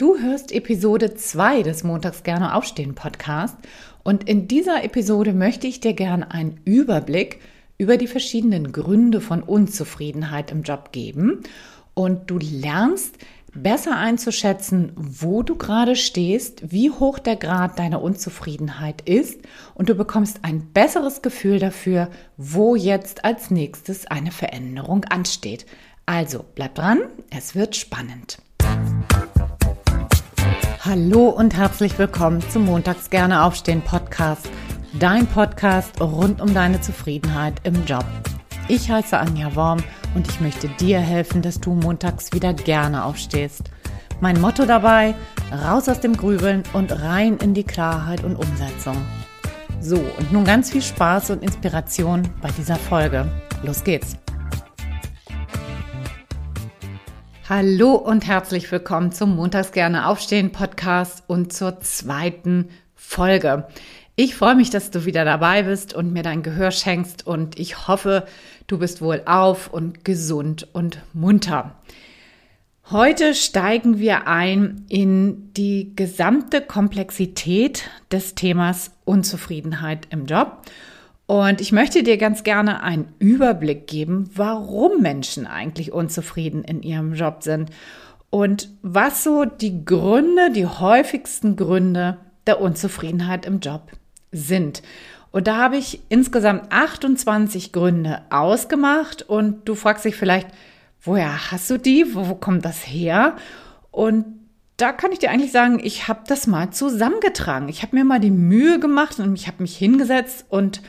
Du 0.00 0.18
hörst 0.18 0.50
Episode 0.50 1.12
2 1.12 1.62
des 1.62 1.84
Montags 1.84 2.22
gerne 2.22 2.54
aufstehen 2.54 2.94
Podcast 2.94 3.54
und 4.02 4.26
in 4.26 4.48
dieser 4.48 4.82
Episode 4.82 5.34
möchte 5.34 5.66
ich 5.66 5.80
dir 5.80 5.92
gerne 5.92 6.30
einen 6.30 6.58
Überblick 6.64 7.38
über 7.76 7.98
die 7.98 8.06
verschiedenen 8.06 8.72
Gründe 8.72 9.20
von 9.20 9.42
Unzufriedenheit 9.42 10.52
im 10.52 10.62
Job 10.62 10.92
geben 10.92 11.42
und 11.92 12.30
du 12.30 12.38
lernst 12.38 13.18
besser 13.52 13.94
einzuschätzen, 13.98 14.92
wo 14.96 15.42
du 15.42 15.56
gerade 15.56 15.96
stehst, 15.96 16.72
wie 16.72 16.90
hoch 16.90 17.18
der 17.18 17.36
Grad 17.36 17.78
deiner 17.78 18.00
Unzufriedenheit 18.00 19.02
ist 19.06 19.38
und 19.74 19.90
du 19.90 19.94
bekommst 19.94 20.38
ein 20.44 20.72
besseres 20.72 21.20
Gefühl 21.20 21.58
dafür, 21.58 22.08
wo 22.38 22.74
jetzt 22.74 23.26
als 23.26 23.50
nächstes 23.50 24.06
eine 24.06 24.32
Veränderung 24.32 25.04
ansteht. 25.04 25.66
Also 26.06 26.42
bleib 26.54 26.76
dran, 26.76 27.00
es 27.28 27.54
wird 27.54 27.76
spannend. 27.76 28.38
Hallo 30.82 31.28
und 31.28 31.54
herzlich 31.58 31.98
willkommen 31.98 32.40
zum 32.48 32.64
Montags 32.64 33.10
gerne 33.10 33.42
aufstehen 33.42 33.82
Podcast, 33.82 34.48
dein 34.98 35.26
Podcast 35.26 36.00
rund 36.00 36.40
um 36.40 36.54
deine 36.54 36.80
Zufriedenheit 36.80 37.60
im 37.64 37.84
Job. 37.84 38.06
Ich 38.66 38.90
heiße 38.90 39.18
Anja 39.18 39.54
Worm 39.54 39.80
und 40.14 40.26
ich 40.26 40.40
möchte 40.40 40.68
dir 40.68 40.98
helfen, 40.98 41.42
dass 41.42 41.60
du 41.60 41.74
montags 41.74 42.32
wieder 42.32 42.54
gerne 42.54 43.04
aufstehst. 43.04 43.64
Mein 44.22 44.40
Motto 44.40 44.64
dabei, 44.64 45.14
raus 45.52 45.86
aus 45.86 46.00
dem 46.00 46.16
Grübeln 46.16 46.62
und 46.72 46.92
rein 47.02 47.36
in 47.36 47.52
die 47.52 47.64
Klarheit 47.64 48.24
und 48.24 48.36
Umsetzung. 48.36 48.96
So, 49.80 49.96
und 49.96 50.32
nun 50.32 50.44
ganz 50.44 50.70
viel 50.70 50.82
Spaß 50.82 51.28
und 51.28 51.42
Inspiration 51.42 52.22
bei 52.40 52.48
dieser 52.56 52.76
Folge. 52.76 53.30
Los 53.62 53.84
geht's! 53.84 54.16
Hallo 57.52 57.96
und 57.96 58.28
herzlich 58.28 58.70
willkommen 58.70 59.10
zum 59.10 59.34
Montags 59.34 59.72
gerne 59.72 60.06
aufstehen 60.06 60.52
Podcast 60.52 61.24
und 61.26 61.52
zur 61.52 61.80
zweiten 61.80 62.68
Folge. 62.94 63.66
Ich 64.14 64.36
freue 64.36 64.54
mich, 64.54 64.70
dass 64.70 64.92
du 64.92 65.04
wieder 65.04 65.24
dabei 65.24 65.64
bist 65.64 65.92
und 65.92 66.12
mir 66.12 66.22
dein 66.22 66.44
Gehör 66.44 66.70
schenkst 66.70 67.26
und 67.26 67.58
ich 67.58 67.88
hoffe, 67.88 68.24
du 68.68 68.78
bist 68.78 69.02
wohl 69.02 69.22
auf 69.26 69.66
und 69.66 70.04
gesund 70.04 70.68
und 70.74 71.02
munter. 71.12 71.74
Heute 72.88 73.34
steigen 73.34 73.98
wir 73.98 74.28
ein 74.28 74.86
in 74.88 75.52
die 75.54 75.96
gesamte 75.96 76.60
Komplexität 76.60 77.90
des 78.12 78.36
Themas 78.36 78.92
Unzufriedenheit 79.04 80.06
im 80.10 80.26
Job 80.26 80.62
und 81.30 81.60
ich 81.60 81.70
möchte 81.70 82.02
dir 82.02 82.16
ganz 82.16 82.42
gerne 82.42 82.82
einen 82.82 83.14
Überblick 83.20 83.86
geben, 83.86 84.28
warum 84.34 85.00
Menschen 85.00 85.46
eigentlich 85.46 85.92
unzufrieden 85.92 86.64
in 86.64 86.82
ihrem 86.82 87.14
Job 87.14 87.44
sind 87.44 87.70
und 88.30 88.68
was 88.82 89.22
so 89.22 89.44
die 89.44 89.84
Gründe, 89.84 90.50
die 90.50 90.66
häufigsten 90.66 91.54
Gründe 91.54 92.16
der 92.48 92.60
Unzufriedenheit 92.60 93.46
im 93.46 93.60
Job 93.60 93.92
sind. 94.32 94.82
Und 95.30 95.46
da 95.46 95.58
habe 95.58 95.76
ich 95.76 96.00
insgesamt 96.08 96.72
28 96.72 97.70
Gründe 97.70 98.22
ausgemacht 98.30 99.22
und 99.22 99.68
du 99.68 99.76
fragst 99.76 100.04
dich 100.04 100.16
vielleicht, 100.16 100.48
woher 101.00 101.52
hast 101.52 101.70
du 101.70 101.78
die? 101.78 102.12
Wo, 102.12 102.28
wo 102.28 102.34
kommt 102.34 102.64
das 102.64 102.88
her? 102.88 103.36
Und 103.92 104.24
da 104.78 104.90
kann 104.90 105.12
ich 105.12 105.20
dir 105.20 105.30
eigentlich 105.30 105.52
sagen, 105.52 105.78
ich 105.80 106.08
habe 106.08 106.22
das 106.26 106.48
mal 106.48 106.72
zusammengetragen. 106.72 107.68
Ich 107.68 107.82
habe 107.82 107.94
mir 107.94 108.04
mal 108.04 108.18
die 108.18 108.32
Mühe 108.32 108.80
gemacht 108.80 109.20
und 109.20 109.36
ich 109.36 109.46
habe 109.46 109.62
mich 109.62 109.76
hingesetzt 109.76 110.44
und 110.48 110.82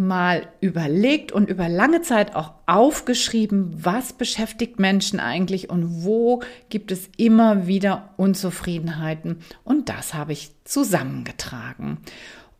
mal 0.00 0.48
überlegt 0.60 1.30
und 1.30 1.48
über 1.48 1.68
lange 1.68 2.02
Zeit 2.02 2.34
auch 2.34 2.52
aufgeschrieben, 2.66 3.72
was 3.84 4.12
beschäftigt 4.12 4.80
Menschen 4.80 5.20
eigentlich 5.20 5.70
und 5.70 6.02
wo 6.04 6.42
gibt 6.68 6.90
es 6.90 7.08
immer 7.16 7.66
wieder 7.66 8.14
Unzufriedenheiten. 8.16 9.38
Und 9.62 9.88
das 9.88 10.14
habe 10.14 10.32
ich 10.32 10.50
zusammengetragen. 10.64 11.98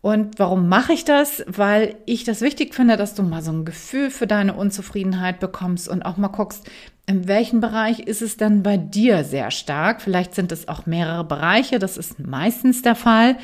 Und 0.01 0.39
warum 0.39 0.67
mache 0.67 0.93
ich 0.93 1.05
das? 1.05 1.43
Weil 1.47 1.95
ich 2.05 2.23
das 2.23 2.41
wichtig 2.41 2.73
finde, 2.73 2.97
dass 2.97 3.13
du 3.13 3.21
mal 3.21 3.43
so 3.43 3.51
ein 3.51 3.65
Gefühl 3.65 4.09
für 4.09 4.25
deine 4.25 4.55
Unzufriedenheit 4.55 5.39
bekommst 5.39 5.87
und 5.87 6.01
auch 6.03 6.17
mal 6.17 6.29
guckst, 6.29 6.67
in 7.05 7.27
welchem 7.27 7.59
Bereich 7.61 7.99
ist 7.99 8.21
es 8.21 8.37
denn 8.37 8.63
bei 8.63 8.77
dir 8.77 9.23
sehr 9.23 9.51
stark? 9.51 10.01
Vielleicht 10.01 10.33
sind 10.33 10.51
es 10.51 10.67
auch 10.67 10.85
mehrere 10.85 11.23
Bereiche, 11.23 11.77
das 11.77 11.97
ist 11.97 12.19
meistens 12.19 12.81
der 12.81 12.95
Fall. 12.95 13.37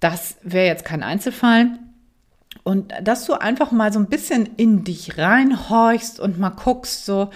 Das 0.00 0.36
wäre 0.42 0.66
jetzt 0.66 0.84
kein 0.84 1.02
Einzelfall. 1.02 1.78
Und 2.62 2.92
dass 3.02 3.24
du 3.24 3.34
einfach 3.34 3.72
mal 3.72 3.92
so 3.92 3.98
ein 3.98 4.08
bisschen 4.08 4.48
in 4.56 4.84
dich 4.84 5.18
reinhorchst 5.18 6.20
und 6.20 6.38
mal 6.38 6.50
guckst, 6.50 7.04
so, 7.04 7.30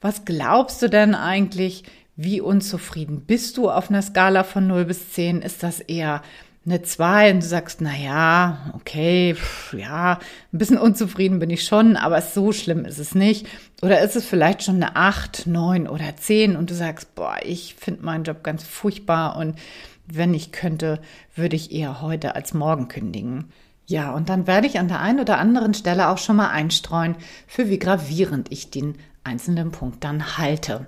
was 0.00 0.24
glaubst 0.24 0.82
du 0.82 0.88
denn 0.88 1.14
eigentlich? 1.14 1.84
Wie 2.16 2.40
unzufrieden 2.40 3.22
bist 3.26 3.56
du 3.56 3.70
auf 3.70 3.90
einer 3.90 4.02
Skala 4.02 4.44
von 4.44 4.66
0 4.66 4.84
bis 4.86 5.12
10? 5.12 5.42
Ist 5.42 5.62
das 5.62 5.80
eher 5.80 6.22
eine 6.66 6.82
2 6.82 7.32
und 7.32 7.42
du 7.42 7.46
sagst, 7.46 7.80
na 7.80 7.96
ja, 7.96 8.72
okay, 8.74 9.34
pff, 9.34 9.74
ja, 9.74 10.18
ein 10.52 10.58
bisschen 10.58 10.78
unzufrieden 10.78 11.38
bin 11.38 11.50
ich 11.50 11.64
schon, 11.64 11.96
aber 11.96 12.20
so 12.20 12.52
schlimm 12.52 12.84
ist 12.84 12.98
es 12.98 13.14
nicht. 13.14 13.46
Oder 13.82 14.00
ist 14.00 14.16
es 14.16 14.26
vielleicht 14.26 14.62
schon 14.62 14.76
eine 14.76 14.96
8, 14.96 15.46
9 15.46 15.88
oder 15.88 16.16
10 16.16 16.56
und 16.56 16.70
du 16.70 16.74
sagst, 16.74 17.14
boah, 17.14 17.36
ich 17.42 17.74
finde 17.78 18.04
meinen 18.04 18.24
Job 18.24 18.42
ganz 18.42 18.64
furchtbar 18.64 19.36
und 19.36 19.58
wenn 20.06 20.34
ich 20.34 20.52
könnte, 20.52 21.00
würde 21.34 21.56
ich 21.56 21.72
eher 21.72 22.00
heute 22.00 22.34
als 22.34 22.54
morgen 22.54 22.88
kündigen. 22.88 23.52
Ja, 23.88 24.12
und 24.12 24.28
dann 24.28 24.46
werde 24.46 24.66
ich 24.66 24.78
an 24.78 24.88
der 24.88 25.00
einen 25.00 25.18
oder 25.18 25.38
anderen 25.38 25.72
Stelle 25.72 26.10
auch 26.10 26.18
schon 26.18 26.36
mal 26.36 26.50
einstreuen, 26.50 27.16
für 27.46 27.70
wie 27.70 27.78
gravierend 27.78 28.52
ich 28.52 28.70
den 28.70 28.96
einzelnen 29.24 29.72
Punkt 29.72 30.04
dann 30.04 30.36
halte. 30.36 30.86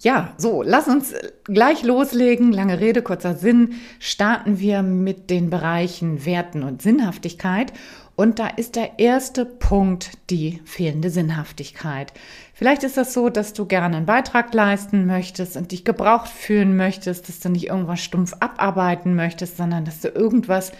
Ja, 0.00 0.34
so, 0.36 0.64
lass 0.64 0.88
uns 0.88 1.14
gleich 1.44 1.84
loslegen. 1.84 2.52
Lange 2.52 2.80
Rede, 2.80 3.02
kurzer 3.02 3.36
Sinn. 3.36 3.74
Starten 4.00 4.58
wir 4.58 4.82
mit 4.82 5.30
den 5.30 5.48
Bereichen 5.48 6.26
Werten 6.26 6.64
und 6.64 6.82
Sinnhaftigkeit. 6.82 7.72
Und 8.16 8.40
da 8.40 8.48
ist 8.48 8.74
der 8.74 8.98
erste 8.98 9.44
Punkt 9.44 10.18
die 10.28 10.60
fehlende 10.64 11.10
Sinnhaftigkeit. 11.10 12.12
Vielleicht 12.52 12.82
ist 12.82 12.96
das 12.96 13.14
so, 13.14 13.28
dass 13.28 13.52
du 13.52 13.64
gerne 13.66 13.96
einen 13.96 14.06
Beitrag 14.06 14.52
leisten 14.52 15.06
möchtest 15.06 15.56
und 15.56 15.70
dich 15.70 15.84
gebraucht 15.84 16.28
fühlen 16.28 16.76
möchtest, 16.76 17.28
dass 17.28 17.38
du 17.38 17.48
nicht 17.48 17.68
irgendwas 17.68 18.00
stumpf 18.00 18.34
abarbeiten 18.40 19.14
möchtest, 19.14 19.56
sondern 19.56 19.84
dass 19.84 20.00
du 20.00 20.08
irgendwas 20.08 20.72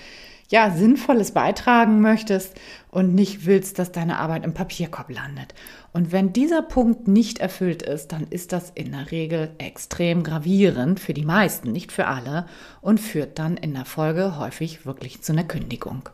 ja, 0.50 0.70
Sinnvolles 0.70 1.32
beitragen 1.32 2.00
möchtest 2.00 2.54
und 2.90 3.14
nicht 3.14 3.46
willst, 3.46 3.78
dass 3.78 3.92
deine 3.92 4.18
Arbeit 4.18 4.44
im 4.44 4.54
Papierkorb 4.54 5.10
landet. 5.10 5.54
Und 5.92 6.12
wenn 6.12 6.32
dieser 6.32 6.62
Punkt 6.62 7.08
nicht 7.08 7.38
erfüllt 7.38 7.82
ist, 7.82 8.12
dann 8.12 8.26
ist 8.28 8.52
das 8.52 8.70
in 8.74 8.92
der 8.92 9.10
Regel 9.10 9.50
extrem 9.58 10.22
gravierend 10.22 11.00
für 11.00 11.14
die 11.14 11.24
meisten, 11.24 11.72
nicht 11.72 11.92
für 11.92 12.06
alle, 12.06 12.46
und 12.80 13.00
führt 13.00 13.38
dann 13.38 13.56
in 13.56 13.74
der 13.74 13.84
Folge 13.84 14.38
häufig 14.38 14.86
wirklich 14.86 15.22
zu 15.22 15.32
einer 15.32 15.44
Kündigung. 15.44 16.08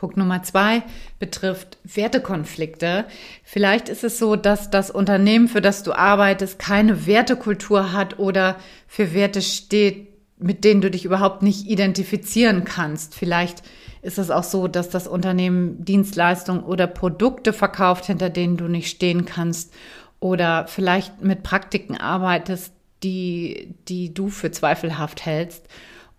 Punkt 0.00 0.16
Nummer 0.16 0.42
zwei 0.42 0.82
betrifft 1.18 1.76
Wertekonflikte. 1.84 3.04
Vielleicht 3.44 3.90
ist 3.90 4.02
es 4.02 4.18
so, 4.18 4.34
dass 4.34 4.70
das 4.70 4.90
Unternehmen, 4.90 5.46
für 5.46 5.60
das 5.60 5.82
du 5.82 5.92
arbeitest, 5.92 6.58
keine 6.58 7.06
Wertekultur 7.06 7.92
hat 7.92 8.18
oder 8.18 8.56
für 8.86 9.12
Werte 9.12 9.42
steht, 9.42 10.09
mit 10.40 10.64
denen 10.64 10.80
du 10.80 10.90
dich 10.90 11.04
überhaupt 11.04 11.42
nicht 11.42 11.66
identifizieren 11.66 12.64
kannst. 12.64 13.14
Vielleicht 13.14 13.62
ist 14.02 14.18
es 14.18 14.30
auch 14.30 14.44
so, 14.44 14.68
dass 14.68 14.88
das 14.88 15.06
Unternehmen 15.06 15.84
Dienstleistungen 15.84 16.62
oder 16.62 16.86
Produkte 16.86 17.52
verkauft, 17.52 18.06
hinter 18.06 18.30
denen 18.30 18.56
du 18.56 18.64
nicht 18.64 18.88
stehen 18.88 19.26
kannst. 19.26 19.72
Oder 20.18 20.66
vielleicht 20.66 21.22
mit 21.22 21.42
Praktiken 21.42 21.96
arbeitest, 21.96 22.72
die, 23.02 23.74
die 23.88 24.12
du 24.12 24.28
für 24.28 24.50
zweifelhaft 24.50 25.24
hältst. 25.24 25.66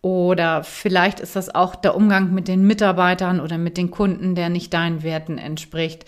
Oder 0.01 0.63
vielleicht 0.63 1.19
ist 1.19 1.35
das 1.35 1.53
auch 1.53 1.75
der 1.75 1.95
Umgang 1.95 2.33
mit 2.33 2.47
den 2.47 2.65
Mitarbeitern 2.65 3.39
oder 3.39 3.57
mit 3.57 3.77
den 3.77 3.91
Kunden, 3.91 4.33
der 4.33 4.49
nicht 4.49 4.73
deinen 4.73 5.03
Werten 5.03 5.37
entspricht 5.37 6.05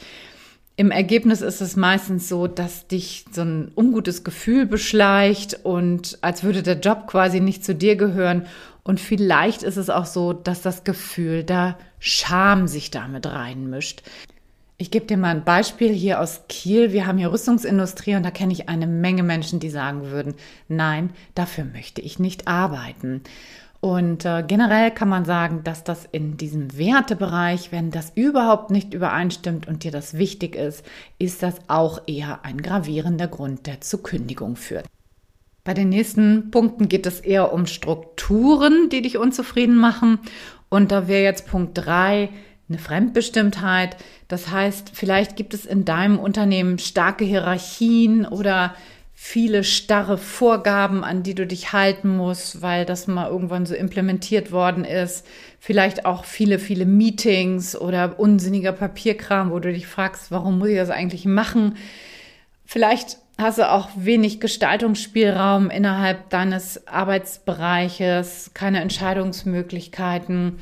im 0.76 0.90
Ergebnis 0.90 1.42
ist 1.42 1.62
es 1.62 1.76
meistens 1.76 2.28
so, 2.28 2.48
dass 2.48 2.88
dich 2.88 3.26
so 3.32 3.42
ein 3.42 3.72
ungutes 3.76 4.24
Gefühl 4.24 4.66
beschleicht 4.66 5.60
und 5.64 6.18
als 6.22 6.44
würde 6.44 6.64
der 6.64 6.80
Job 6.80 7.06
quasi 7.08 7.40
nicht 7.40 7.64
zu 7.64 7.76
dir 7.76 7.96
gehören. 7.96 8.48
Und 8.84 9.00
vielleicht 9.00 9.64
ist 9.64 9.78
es 9.78 9.90
auch 9.90 10.06
so, 10.06 10.34
dass 10.34 10.62
das 10.62 10.84
Gefühl 10.84 11.44
da 11.44 11.78
Scham 12.00 12.68
sich 12.68 12.92
damit 12.92 13.28
reinmischt. 13.28 14.02
Ich 14.78 14.92
gebe 14.92 15.06
dir 15.06 15.16
mal 15.16 15.30
ein 15.30 15.46
Beispiel 15.46 15.94
hier 15.94 16.20
aus 16.20 16.42
Kiel. 16.50 16.92
Wir 16.92 17.06
haben 17.06 17.20
hier 17.20 17.32
Rüstungsindustrie 17.32 18.16
und 18.16 18.24
da 18.24 18.32
kenne 18.32 18.52
ich 18.52 18.68
eine 18.68 18.88
Menge 18.88 19.24
Menschen, 19.24 19.60
die 19.60 19.70
sagen 19.70 20.10
würden, 20.10 20.34
nein, 20.68 21.12
dafür 21.36 21.64
möchte 21.64 22.02
ich 22.02 22.20
nicht 22.20 22.48
arbeiten. 22.48 23.22
Und 23.84 24.24
äh, 24.24 24.46
generell 24.48 24.92
kann 24.92 25.10
man 25.10 25.26
sagen, 25.26 25.66
dass 25.66 25.84
das 25.84 26.08
in 26.10 26.38
diesem 26.38 26.78
Wertebereich, 26.78 27.74
wenn 27.74 27.92
das 27.92 28.14
überhaupt 28.16 28.72
nicht 28.72 28.94
übereinstimmt 28.94 29.68
und 29.68 29.84
dir 29.84 29.92
das 29.92 30.18
wichtig 30.18 30.56
ist, 30.56 30.86
ist 31.20 31.44
das 31.44 31.56
auch 31.68 32.00
eher 32.08 32.46
ein 32.46 32.62
gravierender 32.62 33.28
Grund, 33.28 33.68
der 33.68 33.82
zur 33.82 34.02
Kündigung 34.02 34.56
führt. 34.56 34.86
Bei 35.66 35.74
den 35.74 35.90
nächsten 35.90 36.50
Punkten 36.50 36.88
geht 36.88 37.06
es 37.06 37.20
eher 37.20 37.52
um 37.52 37.66
Strukturen, 37.66 38.88
die 38.90 39.02
dich 39.02 39.18
unzufrieden 39.18 39.76
machen. 39.76 40.20
Und 40.70 40.94
da 40.94 41.10
wäre 41.10 41.24
jetzt 41.24 41.48
Punkt 41.48 41.72
drei 41.74 42.30
eine 42.70 42.78
Fremdbestimmtheit. 42.78 43.98
Das 44.30 44.50
heißt, 44.50 44.92
vielleicht 44.94 45.36
gibt 45.36 45.54
es 45.54 45.66
in 45.66 45.84
deinem 45.84 46.20
Unternehmen 46.20 46.80
starke 46.80 47.26
Hierarchien 47.26 48.26
oder 48.26 48.76
viele 49.26 49.64
starre 49.64 50.18
Vorgaben, 50.18 51.06
an 51.06 51.24
die 51.24 51.34
du 51.34 51.48
dich 51.48 51.72
halten 51.72 52.10
musst, 52.18 52.62
weil 52.62 52.86
das 52.86 53.08
mal 53.08 53.30
irgendwann 53.30 53.66
so 53.66 53.74
implementiert 53.74 54.52
worden 54.52 54.84
ist. 54.84 55.26
Vielleicht 55.60 56.06
auch 56.06 56.26
viele, 56.26 56.60
viele 56.60 56.86
Meetings 56.86 57.74
oder 57.74 58.20
unsinniger 58.20 58.74
Papierkram, 58.74 59.50
wo 59.52 59.60
du 59.60 59.72
dich 59.72 59.88
fragst, 59.88 60.30
warum 60.30 60.60
muss 60.60 60.68
ich 60.68 60.76
das 60.76 60.90
eigentlich 60.90 61.24
machen? 61.24 61.78
Vielleicht 62.66 63.18
hast 63.38 63.60
du 63.60 63.72
auch 63.72 63.92
wenig 63.96 64.42
Gestaltungsspielraum 64.42 65.70
innerhalb 65.70 66.30
deines 66.30 66.86
Arbeitsbereiches, 66.90 68.52
keine 68.54 68.82
Entscheidungsmöglichkeiten. 68.82 70.60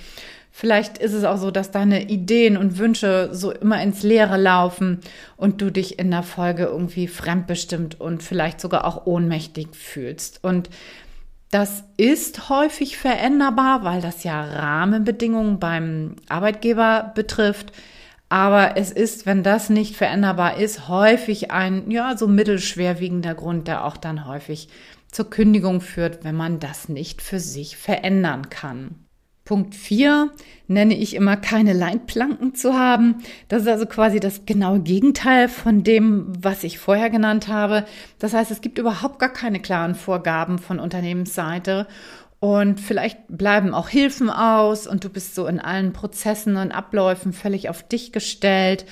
Vielleicht 0.51 0.98
ist 0.98 1.13
es 1.13 1.24
auch 1.24 1.38
so, 1.38 1.50
dass 1.50 1.71
deine 1.71 2.09
Ideen 2.09 2.57
und 2.57 2.77
Wünsche 2.77 3.30
so 3.31 3.51
immer 3.51 3.81
ins 3.81 4.03
Leere 4.03 4.38
laufen 4.38 5.00
und 5.38 5.62
du 5.62 5.71
dich 5.71 5.98
in 5.98 6.12
der 6.12 6.24
Folge 6.24 6.63
irgendwie 6.63 7.07
fremdbestimmt 7.07 8.00
und 8.01 8.21
vielleicht 8.21 8.59
sogar 8.59 8.86
auch 8.86 9.06
ohnmächtig 9.06 9.69
fühlst. 9.71 10.44
Und 10.44 10.69
das 11.51 11.83
ist 11.98 12.50
häufig 12.50 12.98
veränderbar, 12.98 13.83
weil 13.83 14.01
das 14.01 14.24
ja 14.24 14.42
Rahmenbedingungen 14.42 15.59
beim 15.59 16.18
Arbeitgeber 16.27 17.12
betrifft. 17.15 17.71
Aber 18.30 18.77
es 18.77 18.92
ist, 18.92 19.25
wenn 19.25 19.44
das 19.44 19.69
nicht 19.69 19.95
veränderbar 19.95 20.57
ist, 20.57 20.88
häufig 20.88 21.51
ein, 21.51 21.92
ja, 21.92 22.18
so 22.18 22.27
mittelschwerwiegender 22.27 23.36
Grund, 23.36 23.68
der 23.68 23.86
auch 23.86 23.98
dann 23.98 24.25
häufig 24.25 24.69
zur 25.12 25.30
Kündigung 25.30 25.81
führt, 25.81 26.24
wenn 26.24 26.36
man 26.36 26.59
das 26.59 26.88
nicht 26.88 27.21
für 27.21 27.39
sich 27.39 27.75
verändern 27.75 28.50
kann. 28.50 28.95
Punkt 29.51 29.75
4 29.75 30.31
nenne 30.69 30.95
ich 30.95 31.13
immer 31.13 31.36
keine 31.36 31.74
Leitplanken 31.74 32.56
zu 32.56 32.74
haben. 32.74 33.15
Das 33.50 33.63
ist 33.63 33.68
also 33.68 33.86
quasi 33.86 34.21
das 34.21 34.45
genaue 34.45 34.80
Gegenteil 34.80 35.50
von 35.50 35.83
dem, 35.83 36.31
was 36.42 36.63
ich 36.63 36.80
vorher 36.80 37.09
genannt 37.09 37.50
habe. 37.50 37.86
Das 38.18 38.31
heißt, 38.33 38.50
es 38.50 38.62
gibt 38.62 38.77
überhaupt 38.77 39.19
gar 39.19 39.33
keine 39.33 39.59
klaren 39.59 39.95
Vorgaben 39.95 40.57
von 40.57 40.80
Unternehmensseite. 40.80 41.86
Und 42.39 42.80
vielleicht 42.80 43.18
bleiben 43.27 43.74
auch 43.74 43.89
Hilfen 43.89 44.30
aus 44.30 44.88
und 44.88 45.03
du 45.03 45.09
bist 45.09 45.36
so 45.36 45.48
in 45.48 45.59
allen 45.59 45.92
Prozessen 45.92 46.56
und 46.56 46.71
Abläufen 46.71 47.33
völlig 47.33 47.68
auf 47.68 47.86
dich 47.86 48.13
gestellt 48.13 48.86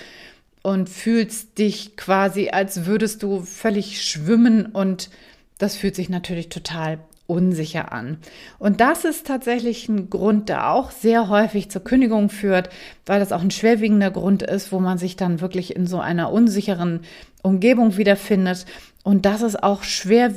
und 0.62 0.90
fühlst 0.90 1.58
dich 1.58 1.96
quasi, 1.96 2.50
als 2.50 2.86
würdest 2.86 3.24
du 3.24 3.44
völlig 3.44 4.04
schwimmen 4.04 4.66
und 4.66 5.10
das 5.58 5.78
fühlt 5.78 5.96
sich 5.96 6.10
natürlich 6.10 6.50
total 6.50 7.00
unsicher 7.30 7.92
an. 7.94 8.18
Und 8.58 8.82
das 8.82 9.06
ist 9.06 9.28
tatsächlich 9.28 9.88
ein 9.88 10.10
Grund, 10.10 10.50
der 10.50 10.72
auch 10.72 10.92
sehr 10.92 11.30
häufig 11.30 11.70
zur 11.70 11.84
Kündigung 11.84 12.30
führt, 12.30 12.70
weil 13.06 13.20
das 13.20 13.32
auch 13.32 13.42
ein 13.42 13.52
schwerwiegender 13.52 14.12
Grund 14.12 14.42
ist, 14.42 14.72
wo 14.72 14.80
man 14.80 14.98
sich 14.98 15.16
dann 15.16 15.40
wirklich 15.42 15.76
in 15.76 15.86
so 15.86 16.00
einer 16.00 16.32
unsicheren 16.32 17.02
Umgebung 17.44 17.98
wiederfindet. 17.98 18.66
Und 19.04 19.26
das 19.26 19.42
ist 19.42 19.64
auch 19.64 19.84
schwer 19.84 20.34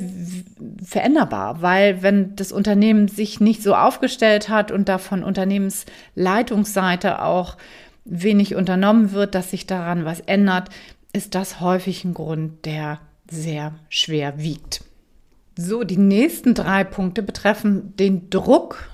veränderbar, 0.83 1.61
weil 1.61 2.01
wenn 2.01 2.35
das 2.35 2.51
Unternehmen 2.51 3.07
sich 3.07 3.39
nicht 3.39 3.63
so 3.63 3.75
aufgestellt 3.75 4.49
hat 4.49 4.71
und 4.71 4.87
da 4.87 4.99
von 4.99 5.23
Unternehmensleitungsseite 5.23 7.21
auch 7.23 7.57
wenig 8.05 8.55
unternommen 8.55 9.11
wird, 9.11 9.35
dass 9.35 9.51
sich 9.51 9.67
daran 9.67 10.05
was 10.05 10.19
ändert, 10.21 10.69
ist 11.11 11.35
das 11.35 11.59
häufig 11.59 12.03
ein 12.05 12.13
Grund, 12.13 12.65
der 12.65 12.99
sehr 13.29 13.73
schwer 13.89 14.39
wiegt. 14.39 14.81
So, 15.55 15.83
die 15.83 15.97
nächsten 15.97 16.53
drei 16.53 16.83
Punkte 16.83 17.21
betreffen 17.21 17.95
den 17.97 18.29
Druck, 18.29 18.89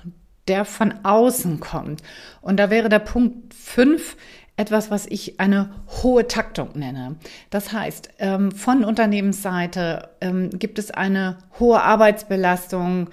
der 0.48 0.64
von 0.64 0.92
außen 1.04 1.60
kommt. 1.60 2.02
Und 2.40 2.58
da 2.58 2.70
wäre 2.70 2.88
der 2.88 2.98
Punkt 2.98 3.54
fünf 3.54 4.16
etwas, 4.56 4.90
was 4.90 5.06
ich 5.06 5.40
eine 5.40 5.70
hohe 6.02 6.28
Taktung 6.28 6.70
nenne. 6.74 7.16
Das 7.48 7.72
heißt, 7.72 8.10
ähm, 8.18 8.52
von 8.52 8.84
Unternehmensseite 8.84 10.10
ähm, 10.20 10.50
gibt 10.50 10.78
es 10.78 10.90
eine 10.90 11.38
hohe 11.58 11.80
Arbeitsbelastung, 11.80 13.08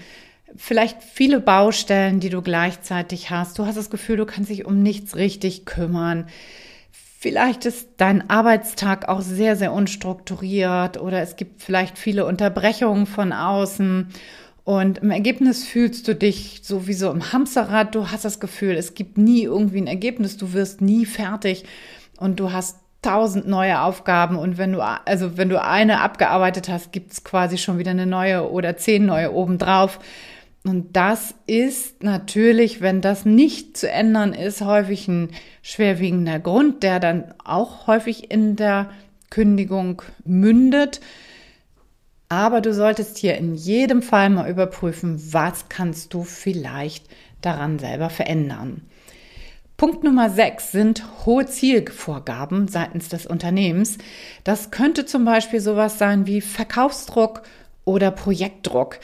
vielleicht 0.57 1.01
viele 1.03 1.39
Baustellen, 1.39 2.19
die 2.19 2.29
du 2.29 2.41
gleichzeitig 2.41 3.29
hast. 3.29 3.57
Du 3.57 3.65
hast 3.65 3.77
das 3.77 3.89
Gefühl, 3.89 4.17
du 4.17 4.25
kannst 4.25 4.49
dich 4.49 4.65
um 4.65 4.83
nichts 4.83 5.15
richtig 5.15 5.65
kümmern. 5.65 6.27
Vielleicht 7.19 7.65
ist 7.65 7.89
dein 7.97 8.29
Arbeitstag 8.29 9.09
auch 9.09 9.21
sehr, 9.21 9.55
sehr 9.55 9.73
unstrukturiert 9.73 11.01
oder 11.01 11.19
es 11.19 11.35
gibt 11.35 11.63
vielleicht 11.63 11.97
viele 11.97 12.27
Unterbrechungen 12.27 13.07
von 13.07 13.33
außen. 13.33 14.09
Und 14.63 14.99
im 14.99 15.09
Ergebnis 15.09 15.65
fühlst 15.65 16.07
du 16.07 16.13
dich 16.13 16.59
sowieso 16.61 17.09
im 17.09 17.33
Hamsterrad. 17.33 17.95
Du 17.95 18.11
hast 18.11 18.23
das 18.23 18.39
Gefühl, 18.39 18.75
es 18.75 18.93
gibt 18.93 19.17
nie 19.17 19.41
irgendwie 19.41 19.81
ein 19.81 19.87
Ergebnis. 19.87 20.37
Du 20.37 20.53
wirst 20.53 20.81
nie 20.81 21.07
fertig 21.07 21.63
und 22.17 22.39
du 22.39 22.51
hast 22.51 22.77
tausend 23.01 23.47
neue 23.47 23.81
Aufgaben. 23.81 24.35
Und 24.35 24.59
wenn 24.59 24.73
du, 24.73 24.81
also 24.81 25.37
wenn 25.37 25.49
du 25.49 25.59
eine 25.59 26.01
abgearbeitet 26.01 26.69
hast, 26.69 26.91
gibt 26.91 27.13
es 27.13 27.23
quasi 27.23 27.57
schon 27.57 27.79
wieder 27.79 27.91
eine 27.91 28.05
neue 28.05 28.47
oder 28.47 28.77
zehn 28.77 29.07
neue 29.07 29.33
obendrauf. 29.33 29.99
Und 30.67 30.97
das 30.97 31.33
ist 31.45 32.03
natürlich, 32.03 32.81
wenn 32.81 32.99
das 32.99 33.23
nicht 33.23 33.77
zu 33.77 33.89
ändern 33.89 34.33
ist, 34.33 34.59
häufig 34.59 35.07
ein 35.07 35.29
schwerwiegender 35.61 36.39
Grund, 36.39 36.83
der 36.83 36.99
dann 36.99 37.33
auch 37.45 37.87
häufig 37.87 38.31
in 38.31 38.57
der 38.57 38.89
Kündigung 39.29 40.01
mündet. 40.25 40.99
Aber 42.27 42.59
du 42.59 42.73
solltest 42.73 43.17
hier 43.17 43.37
in 43.37 43.55
jedem 43.55 44.01
Fall 44.01 44.29
mal 44.29 44.49
überprüfen, 44.49 45.21
was 45.31 45.69
kannst 45.69 46.13
du 46.13 46.23
vielleicht 46.23 47.05
daran 47.39 47.79
selber 47.79 48.09
verändern. 48.09 48.81
Punkt 49.77 50.03
Nummer 50.03 50.29
6 50.29 50.73
sind 50.73 51.05
hohe 51.25 51.45
Zielvorgaben 51.45 52.67
seitens 52.67 53.07
des 53.07 53.25
Unternehmens. 53.25 53.99
Das 54.43 54.69
könnte 54.69 55.05
zum 55.05 55.23
Beispiel 55.23 55.61
sowas 55.61 55.97
sein 55.97 56.27
wie 56.27 56.41
Verkaufsdruck 56.41 57.43
oder 57.85 58.11
Projektdruck. 58.11 58.99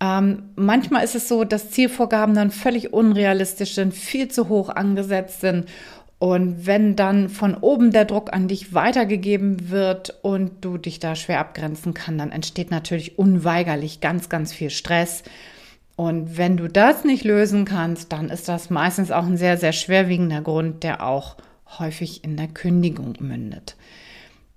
Ähm, 0.00 0.50
manchmal 0.56 1.04
ist 1.04 1.14
es 1.14 1.28
so, 1.28 1.44
dass 1.44 1.70
Zielvorgaben 1.70 2.34
dann 2.34 2.50
völlig 2.50 2.92
unrealistisch 2.92 3.74
sind, 3.74 3.94
viel 3.94 4.28
zu 4.28 4.48
hoch 4.48 4.68
angesetzt 4.68 5.40
sind. 5.40 5.66
Und 6.18 6.66
wenn 6.66 6.96
dann 6.96 7.28
von 7.28 7.54
oben 7.54 7.90
der 7.90 8.06
Druck 8.06 8.32
an 8.32 8.48
dich 8.48 8.72
weitergegeben 8.72 9.70
wird 9.70 10.18
und 10.22 10.64
du 10.64 10.78
dich 10.78 10.98
da 10.98 11.14
schwer 11.14 11.40
abgrenzen 11.40 11.92
kann, 11.92 12.16
dann 12.16 12.32
entsteht 12.32 12.70
natürlich 12.70 13.18
unweigerlich 13.18 14.00
ganz, 14.00 14.28
ganz 14.28 14.52
viel 14.52 14.70
Stress. 14.70 15.24
Und 15.94 16.36
wenn 16.38 16.56
du 16.56 16.68
das 16.68 17.04
nicht 17.04 17.24
lösen 17.24 17.64
kannst, 17.64 18.12
dann 18.12 18.28
ist 18.28 18.48
das 18.48 18.70
meistens 18.70 19.10
auch 19.10 19.24
ein 19.24 19.36
sehr, 19.36 19.56
sehr 19.56 19.72
schwerwiegender 19.72 20.42
Grund, 20.42 20.82
der 20.82 21.06
auch 21.06 21.36
häufig 21.78 22.22
in 22.24 22.36
der 22.36 22.48
Kündigung 22.48 23.14
mündet. 23.18 23.76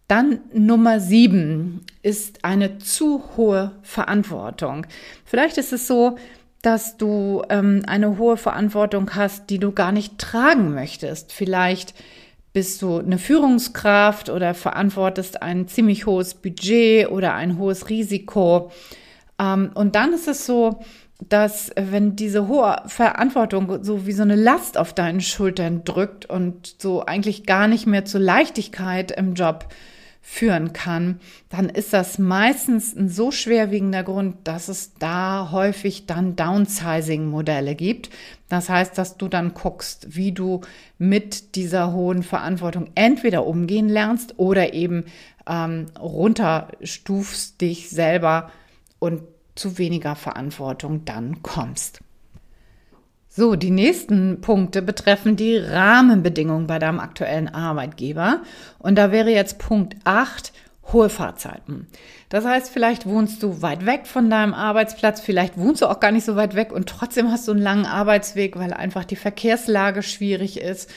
Dann 0.10 0.40
Nummer 0.54 1.00
sieben 1.00 1.86
ist 2.02 2.44
eine 2.44 2.80
zu 2.80 3.24
hohe 3.38 3.74
Verantwortung. 3.84 4.88
Vielleicht 5.24 5.60
ist 5.60 5.72
es 5.72 5.86
so, 5.86 6.18
dass 6.64 6.98
du 6.98 7.44
ähm, 7.50 7.84
eine 7.86 8.18
hohe 8.18 8.36
Verantwortung 8.36 9.12
hast, 9.14 9.52
die 9.52 9.60
du 9.60 9.72
gar 9.72 9.92
nicht 9.92 10.18
tragen 10.18 10.74
möchtest. 10.74 11.32
Vielleicht 11.32 11.94
bist 12.54 12.82
du 12.82 12.98
eine 12.98 13.20
Führungskraft 13.20 14.32
oder 14.32 14.56
verantwortest 14.56 15.44
ein 15.44 15.68
ziemlich 15.68 16.08
hohes 16.08 16.34
Budget 16.34 17.12
oder 17.12 17.36
ein 17.36 17.60
hohes 17.60 17.90
Risiko. 17.90 18.72
Ähm, 19.40 19.70
und 19.76 19.94
dann 19.94 20.14
ist 20.14 20.28
es 20.28 20.48
so, 20.48 20.80
dass 21.28 21.70
wenn 21.76 22.16
diese 22.16 22.48
hohe 22.48 22.82
Verantwortung 22.88 23.84
so 23.84 24.08
wie 24.08 24.14
so 24.14 24.24
eine 24.24 24.36
Last 24.36 24.76
auf 24.76 24.92
deinen 24.92 25.22
Schultern 25.22 25.84
drückt 25.84 26.26
und 26.26 26.78
so 26.80 27.06
eigentlich 27.06 27.46
gar 27.46 27.68
nicht 27.68 27.86
mehr 27.86 28.06
zur 28.06 28.22
Leichtigkeit 28.22 29.12
im 29.12 29.36
Job 29.36 29.68
führen 30.22 30.74
kann, 30.74 31.20
dann 31.50 31.70
ist 31.70 31.94
das 31.94 32.20
meistens 32.20 32.96
ein 32.96 33.10
so 33.10 33.32
schwerwiegender 33.32 34.04
Grund, 34.04 34.36
dass 34.44 34.68
es 34.68 34.94
da 34.96 35.50
häufig 35.52 36.06
dann 36.06 36.36
Downsizing-Modelle 36.36 37.76
gibt. 37.76 38.10
Das 38.48 38.70
heißt, 38.70 38.98
dass 38.98 39.18
du 39.18 39.28
dann 39.28 39.54
guckst, 39.54 40.16
wie 40.16 40.32
du 40.32 40.62
mit 40.98 41.56
dieser 41.56 41.94
hohen 41.94 42.24
Verantwortung 42.24 42.90
entweder 42.96 43.46
umgehen 43.46 43.90
lernst 43.90 44.38
oder 44.38 44.74
eben 44.74 45.06
ähm, 45.48 45.88
runterstufst 46.00 47.60
dich 47.62 47.90
selber 47.90 48.52
und 49.00 49.24
zu 49.56 49.78
weniger 49.78 50.16
Verantwortung 50.16 51.06
dann 51.06 51.42
kommst. 51.42 52.02
So, 53.32 53.56
die 53.56 53.70
nächsten 53.70 54.42
Punkte 54.42 54.82
betreffen 54.82 55.36
die 55.36 55.56
Rahmenbedingungen 55.56 56.66
bei 56.66 56.80
deinem 56.80 57.00
aktuellen 57.00 57.48
Arbeitgeber. 57.48 58.42
Und 58.80 58.96
da 58.96 59.12
wäre 59.12 59.30
jetzt 59.30 59.60
Punkt 59.60 59.96
8 60.04 60.52
hohe 60.92 61.10
Fahrzeiten. 61.10 61.86
Das 62.30 62.44
heißt, 62.44 62.72
vielleicht 62.72 63.06
wohnst 63.06 63.44
du 63.44 63.62
weit 63.62 63.86
weg 63.86 64.08
von 64.08 64.32
deinem 64.32 64.56
Arbeitsplatz, 64.56 65.22
vielleicht 65.22 65.58
wohnst 65.58 65.84
du 65.84 65.86
auch 65.86 66.00
gar 66.00 66.12
nicht 66.12 66.26
so 66.26 66.36
weit 66.36 66.56
weg 66.56 66.72
und 66.72 66.90
trotzdem 66.90 67.32
hast 67.32 67.48
du 67.48 67.52
einen 67.52 67.62
langen 67.62 67.86
Arbeitsweg, 67.86 68.58
weil 68.58 68.74
einfach 68.74 69.06
die 69.06 69.16
Verkehrslage 69.16 70.02
schwierig 70.02 70.60
ist. 70.60 70.90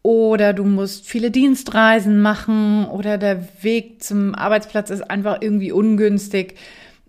Oder 0.00 0.54
du 0.54 0.64
musst 0.64 1.06
viele 1.06 1.30
Dienstreisen 1.30 2.22
machen 2.22 2.86
oder 2.86 3.18
der 3.18 3.46
Weg 3.62 4.02
zum 4.02 4.34
Arbeitsplatz 4.34 4.88
ist 4.88 5.10
einfach 5.10 5.38
irgendwie 5.40 5.72
ungünstig. 5.72 6.56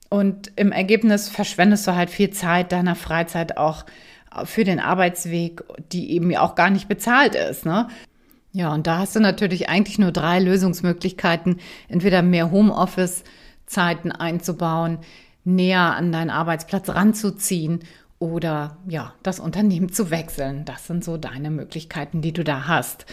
Und 0.10 0.52
im 0.58 0.74
Ergebnis 0.74 1.30
verschwendest 1.30 1.88
du 1.88 1.96
halt 1.96 2.10
viel 2.10 2.30
Zeit 2.32 2.74
deiner 2.74 2.96
Freizeit 2.96 3.58
auch 3.58 3.86
für 4.44 4.64
den 4.64 4.80
Arbeitsweg, 4.80 5.64
die 5.92 6.12
eben 6.12 6.30
ja 6.32 6.42
auch 6.42 6.56
gar 6.56 6.70
nicht 6.70 6.88
bezahlt 6.88 7.36
ist. 7.36 7.66
Ne? 7.66 7.88
Ja, 8.52 8.74
und 8.74 8.88
da 8.88 9.00
hast 9.00 9.16
du 9.16 9.20
natürlich 9.20 9.70
eigentlich 9.70 10.00
nur 10.00 10.12
drei 10.12 10.40
Lösungsmöglichkeiten. 10.40 11.58
Entweder 11.88 12.22
mehr 12.22 12.52
Homeoffice 12.52 13.24
Arbeitszeiten 13.66 14.12
einzubauen, 14.12 15.00
näher 15.44 15.96
an 15.96 16.12
deinen 16.12 16.30
Arbeitsplatz 16.30 16.90
ranzuziehen 16.90 17.80
oder 18.20 18.78
ja, 18.88 19.14
das 19.24 19.40
Unternehmen 19.40 19.92
zu 19.92 20.10
wechseln. 20.10 20.66
Das 20.66 20.88
sind 20.88 21.04
so 21.04 21.18
deine 21.18 21.52
Möglichkeiten, 21.52 22.22
die 22.22 22.32
du 22.32 22.44
da 22.44 22.68
hast. 22.68 23.06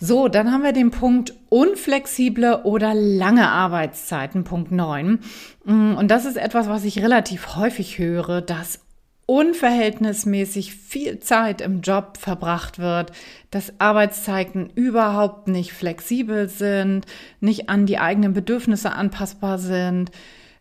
So, 0.00 0.28
dann 0.28 0.52
haben 0.52 0.62
wir 0.62 0.72
den 0.72 0.92
Punkt 0.92 1.34
unflexible 1.48 2.62
oder 2.62 2.94
lange 2.94 3.48
Arbeitszeiten, 3.48 4.44
Punkt 4.44 4.70
9. 4.70 5.18
Mm, 5.64 5.94
und 5.94 6.08
das 6.08 6.24
ist 6.24 6.36
etwas, 6.36 6.68
was 6.68 6.84
ich 6.84 7.02
relativ 7.02 7.56
häufig 7.56 7.98
höre, 7.98 8.40
dass 8.40 8.80
unverhältnismäßig 9.28 10.74
viel 10.74 11.20
Zeit 11.20 11.60
im 11.60 11.82
Job 11.82 12.16
verbracht 12.16 12.78
wird, 12.78 13.12
dass 13.50 13.74
Arbeitszeiten 13.78 14.70
überhaupt 14.74 15.48
nicht 15.48 15.74
flexibel 15.74 16.48
sind, 16.48 17.04
nicht 17.40 17.68
an 17.68 17.84
die 17.84 17.98
eigenen 17.98 18.32
Bedürfnisse 18.32 18.92
anpassbar 18.92 19.58
sind, 19.58 20.10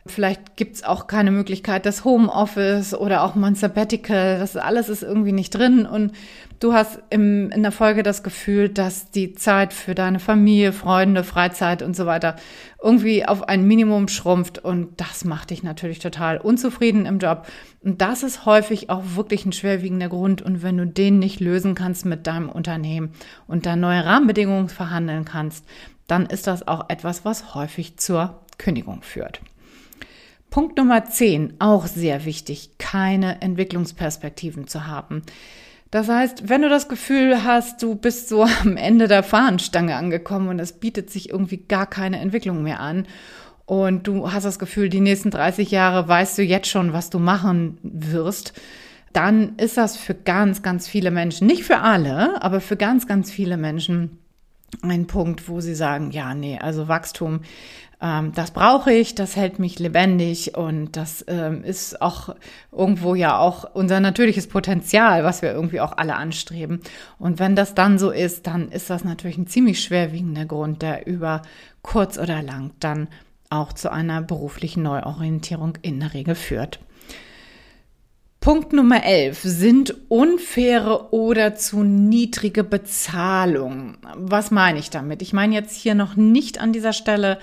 Vielleicht 0.10 0.56
gibt's 0.56 0.84
auch 0.84 1.08
keine 1.08 1.32
Möglichkeit 1.32 1.86
des 1.86 2.04
Homeoffice 2.04 2.94
oder 2.94 3.24
auch 3.24 3.36
mal 3.36 3.48
ein 3.48 3.56
Sabbatical. 3.56 4.40
Das 4.40 4.56
alles 4.56 4.90
ist 4.90 5.04
irgendwie 5.04 5.32
nicht 5.32 5.52
drin. 5.52 5.86
Und 5.86 6.14
du 6.60 6.74
hast 6.74 7.00
im, 7.10 7.50
in 7.52 7.64
der 7.64 7.72
Folge 7.72 8.04
das 8.04 8.24
Gefühl, 8.24 8.70
dass 8.70 9.12
die 9.12 9.34
Zeit 9.34 9.74
für 9.74 9.96
deine 9.96 10.20
Familie, 10.20 10.74
Freunde, 10.74 11.24
Freizeit 11.24 11.82
und 11.82 11.96
so 11.96 12.06
weiter 12.06 12.36
irgendwie 12.82 13.26
auf 13.26 13.48
ein 13.48 13.66
Minimum 13.68 14.08
schrumpft. 14.08 14.60
Und 14.60 15.00
das 15.00 15.26
macht 15.26 15.50
dich 15.50 15.64
natürlich 15.64 16.00
total 16.00 16.38
unzufrieden 16.38 17.06
im 17.06 17.20
Job. 17.20 17.48
Und 17.84 18.02
das 18.02 18.24
ist 18.24 18.46
häufig 18.46 18.90
auch 18.90 19.04
wirklich 19.16 19.46
ein 19.46 19.54
schwerwiegender 19.54 20.10
Grund. 20.10 20.42
Und 20.42 20.64
wenn 20.64 20.78
du 20.78 20.86
den 20.86 21.20
nicht 21.20 21.40
lösen 21.40 21.76
kannst 21.76 22.06
mit 22.06 22.28
deinem 22.28 22.50
Unternehmen 22.50 23.12
und 23.48 23.66
da 23.66 23.76
neue 23.76 24.06
Rahmenbedingungen 24.06 24.70
verhandeln 24.70 25.26
kannst, 25.26 25.66
dann 26.08 26.26
ist 26.26 26.48
das 26.48 26.68
auch 26.68 26.90
etwas, 26.90 27.26
was 27.26 27.54
häufig 27.54 27.98
zur 27.98 28.42
Kündigung 28.58 29.02
führt. 29.02 29.42
Punkt 30.50 30.78
Nummer 30.78 31.04
10, 31.04 31.56
auch 31.60 31.86
sehr 31.88 32.24
wichtig, 32.24 32.72
keine 32.78 33.42
Entwicklungsperspektiven 33.42 34.68
zu 34.68 34.88
haben. 34.88 35.24
Das 35.92 36.10
heißt, 36.10 36.50
wenn 36.50 36.62
du 36.62 36.70
das 36.70 36.90
Gefühl 36.90 37.44
hast, 37.44 37.82
du 37.82 37.96
bist 37.96 38.30
so 38.30 38.44
am 38.62 38.78
Ende 38.78 39.08
der 39.08 39.24
Fahnenstange 39.24 39.96
angekommen 39.96 40.50
und 40.50 40.60
es 40.60 40.74
bietet 40.74 41.10
sich 41.10 41.30
irgendwie 41.30 41.58
gar 41.58 41.88
keine 41.88 42.20
Entwicklung 42.20 42.64
mehr 42.64 42.80
an 42.80 43.08
und 43.66 44.08
du 44.08 44.32
hast 44.32 44.46
das 44.46 44.60
Gefühl, 44.60 44.90
die 44.90 45.02
nächsten 45.02 45.30
30 45.30 45.72
Jahre 45.72 46.08
weißt 46.08 46.38
du 46.38 46.44
jetzt 46.44 46.70
schon, 46.70 46.94
was 46.94 47.10
du 47.10 47.20
machen 47.20 47.78
wirst, 47.84 48.54
dann 49.12 49.58
ist 49.58 49.78
das 49.78 49.98
für 49.98 50.14
ganz, 50.14 50.62
ganz 50.62 50.88
viele 50.88 51.12
Menschen, 51.12 51.48
nicht 51.48 51.64
für 51.64 51.80
alle, 51.80 52.42
aber 52.42 52.62
für 52.62 52.78
ganz, 52.78 53.08
ganz 53.08 53.32
viele 53.32 53.58
Menschen 53.58 54.20
ein 54.82 55.08
Punkt, 55.08 55.50
wo 55.50 55.60
sie 55.60 55.76
sagen, 55.76 56.12
ja, 56.12 56.34
nee, 56.34 56.60
also 56.60 56.88
Wachstum 56.88 57.42
ähm, 58.00 58.32
das 58.34 58.52
brauche 58.52 58.92
ich, 58.94 59.16
das 59.16 59.36
hält 59.36 59.58
mich 59.58 59.80
lebendig 59.80 60.56
und 60.56 60.96
das 60.96 61.26
ähm, 61.28 61.64
ist 61.64 62.02
auch 62.02 62.36
irgendwo 62.72 63.16
ja 63.16 63.40
auch 63.40 63.74
unser 63.74 64.00
natürliches 64.00 64.48
Potenzial, 64.48 65.24
was 65.24 65.42
wir 65.42 65.52
irgendwie 65.52 65.82
auch 65.82 65.98
alle 65.98 66.16
anstreben. 66.16 66.82
Und 67.18 67.40
wenn 67.40 67.56
das 67.56 67.74
dann 67.74 67.98
so 67.98 68.12
ist, 68.12 68.46
dann 68.46 68.70
ist 68.72 68.90
das 68.90 69.04
natürlich 69.04 69.38
ein 69.38 69.48
ziemlich 69.48 69.82
schwerwiegender 69.82 70.46
Grund, 70.46 70.82
der 70.84 71.08
über 71.08 71.42
kurz 71.82 72.20
oder 72.20 72.44
lang 72.44 72.72
dann 72.80 73.08
auch 73.50 73.74
zu 73.74 73.92
einer 73.92 74.22
beruflichen 74.22 74.84
Neuorientierung 74.84 75.78
in 75.82 76.00
der 76.00 76.14
Regel 76.14 76.36
führt. 76.36 76.80
Punkt 78.40 78.72
Nummer 78.72 79.04
11 79.04 79.42
sind 79.42 79.96
unfaire 80.10 81.12
oder 81.12 81.56
zu 81.56 81.84
niedrige 81.84 82.64
Bezahlungen. 82.64 83.98
Was 84.16 84.52
meine 84.52 84.80
ich 84.80 84.90
damit? 84.90 85.22
Ich 85.22 85.34
meine 85.34 85.56
jetzt 85.56 85.76
hier 85.76 85.96
noch 85.96 86.16
nicht 86.16 86.60
an 86.60 86.72
dieser 86.72 86.94
Stelle 86.94 87.40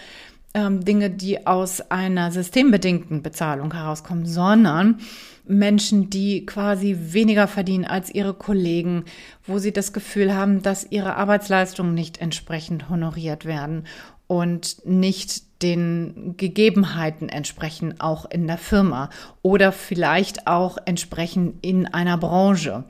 ähm, 0.54 0.84
Dinge, 0.84 1.10
die 1.10 1.46
aus 1.46 1.90
einer 1.90 2.30
systembedingten 2.30 3.22
Bezahlung 3.22 3.72
herauskommen, 3.74 4.24
sondern 4.24 5.00
Menschen, 5.46 6.08
die 6.08 6.46
quasi 6.46 6.96
weniger 7.00 7.46
verdienen 7.48 7.84
als 7.84 8.14
ihre 8.14 8.34
Kollegen, 8.34 9.04
wo 9.46 9.58
sie 9.58 9.72
das 9.72 9.92
Gefühl 9.92 10.34
haben, 10.34 10.62
dass 10.62 10.90
ihre 10.90 11.16
Arbeitsleistungen 11.16 11.92
nicht 11.92 12.18
entsprechend 12.18 12.88
honoriert 12.88 13.44
werden 13.44 13.86
und 14.26 14.86
nicht 14.86 15.62
den 15.62 16.34
Gegebenheiten 16.36 17.28
entsprechen, 17.28 18.00
auch 18.00 18.30
in 18.30 18.46
der 18.46 18.58
Firma 18.58 19.10
oder 19.42 19.72
vielleicht 19.72 20.46
auch 20.46 20.78
entsprechen 20.84 21.58
in 21.60 21.86
einer 21.86 22.16
Branche. 22.16 22.84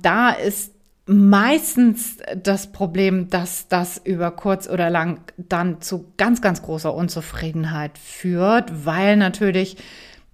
Da 0.00 0.30
ist 0.30 0.72
meistens 1.10 2.18
das 2.40 2.70
Problem, 2.70 3.30
dass 3.30 3.66
das 3.66 4.00
über 4.04 4.30
kurz 4.30 4.68
oder 4.68 4.90
lang 4.90 5.20
dann 5.36 5.80
zu 5.80 6.12
ganz, 6.16 6.40
ganz 6.40 6.62
großer 6.62 6.94
Unzufriedenheit 6.94 7.98
führt, 7.98 8.86
weil 8.86 9.16
natürlich 9.16 9.76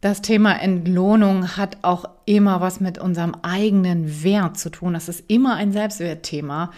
das 0.02 0.20
Thema 0.20 0.60
Entlohnung 0.60 1.56
hat 1.56 1.78
auch 1.80 2.04
immer 2.26 2.60
was 2.60 2.80
mit 2.80 2.98
unserem 2.98 3.34
eigenen 3.42 4.22
Wert 4.22 4.58
zu 4.58 4.68
tun. 4.68 4.92
Das 4.92 5.08
ist 5.08 5.24
immer 5.28 5.54
ein 5.54 5.72
Selbstwertthema. 5.72 6.70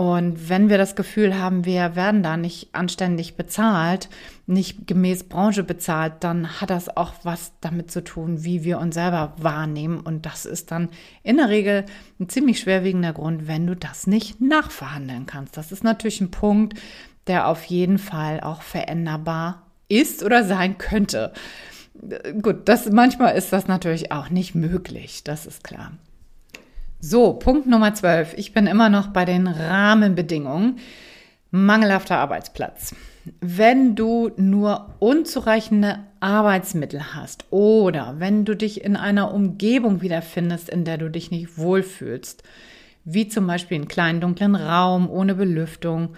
Und 0.00 0.48
wenn 0.48 0.70
wir 0.70 0.78
das 0.78 0.96
Gefühl 0.96 1.38
haben, 1.38 1.66
wir 1.66 1.94
werden 1.94 2.22
da 2.22 2.38
nicht 2.38 2.74
anständig 2.74 3.36
bezahlt, 3.36 4.08
nicht 4.46 4.86
gemäß 4.86 5.24
Branche 5.24 5.62
bezahlt, 5.62 6.14
dann 6.20 6.58
hat 6.58 6.70
das 6.70 6.96
auch 6.96 7.12
was 7.22 7.52
damit 7.60 7.90
zu 7.90 8.02
tun, 8.02 8.42
wie 8.42 8.64
wir 8.64 8.78
uns 8.78 8.94
selber 8.94 9.34
wahrnehmen. 9.36 10.00
Und 10.00 10.24
das 10.24 10.46
ist 10.46 10.70
dann 10.70 10.88
in 11.22 11.36
der 11.36 11.50
Regel 11.50 11.84
ein 12.18 12.30
ziemlich 12.30 12.60
schwerwiegender 12.60 13.12
Grund, 13.12 13.46
wenn 13.46 13.66
du 13.66 13.76
das 13.76 14.06
nicht 14.06 14.40
nachverhandeln 14.40 15.26
kannst. 15.26 15.58
Das 15.58 15.70
ist 15.70 15.84
natürlich 15.84 16.22
ein 16.22 16.30
Punkt, 16.30 16.80
der 17.26 17.46
auf 17.46 17.64
jeden 17.64 17.98
Fall 17.98 18.40
auch 18.40 18.62
veränderbar 18.62 19.66
ist 19.90 20.22
oder 20.22 20.44
sein 20.44 20.78
könnte. 20.78 21.34
Gut, 22.40 22.70
das, 22.70 22.90
manchmal 22.90 23.36
ist 23.36 23.52
das 23.52 23.68
natürlich 23.68 24.12
auch 24.12 24.30
nicht 24.30 24.54
möglich, 24.54 25.24
das 25.24 25.44
ist 25.44 25.62
klar. 25.62 25.92
So, 27.02 27.32
Punkt 27.32 27.66
Nummer 27.66 27.94
12. 27.94 28.34
Ich 28.36 28.52
bin 28.52 28.66
immer 28.66 28.90
noch 28.90 29.06
bei 29.06 29.24
den 29.24 29.46
Rahmenbedingungen. 29.46 30.76
Mangelhafter 31.50 32.18
Arbeitsplatz. 32.18 32.94
Wenn 33.40 33.94
du 33.94 34.32
nur 34.36 34.96
unzureichende 34.98 36.00
Arbeitsmittel 36.20 37.14
hast 37.14 37.46
oder 37.48 38.16
wenn 38.18 38.44
du 38.44 38.54
dich 38.54 38.84
in 38.84 38.96
einer 38.96 39.32
Umgebung 39.32 40.02
wiederfindest, 40.02 40.68
in 40.68 40.84
der 40.84 40.98
du 40.98 41.10
dich 41.10 41.30
nicht 41.30 41.56
wohlfühlst, 41.56 42.42
wie 43.06 43.28
zum 43.28 43.46
Beispiel 43.46 43.76
einen 43.76 43.88
kleinen 43.88 44.20
dunklen 44.20 44.54
Raum 44.54 45.08
ohne 45.08 45.34
Belüftung 45.34 46.10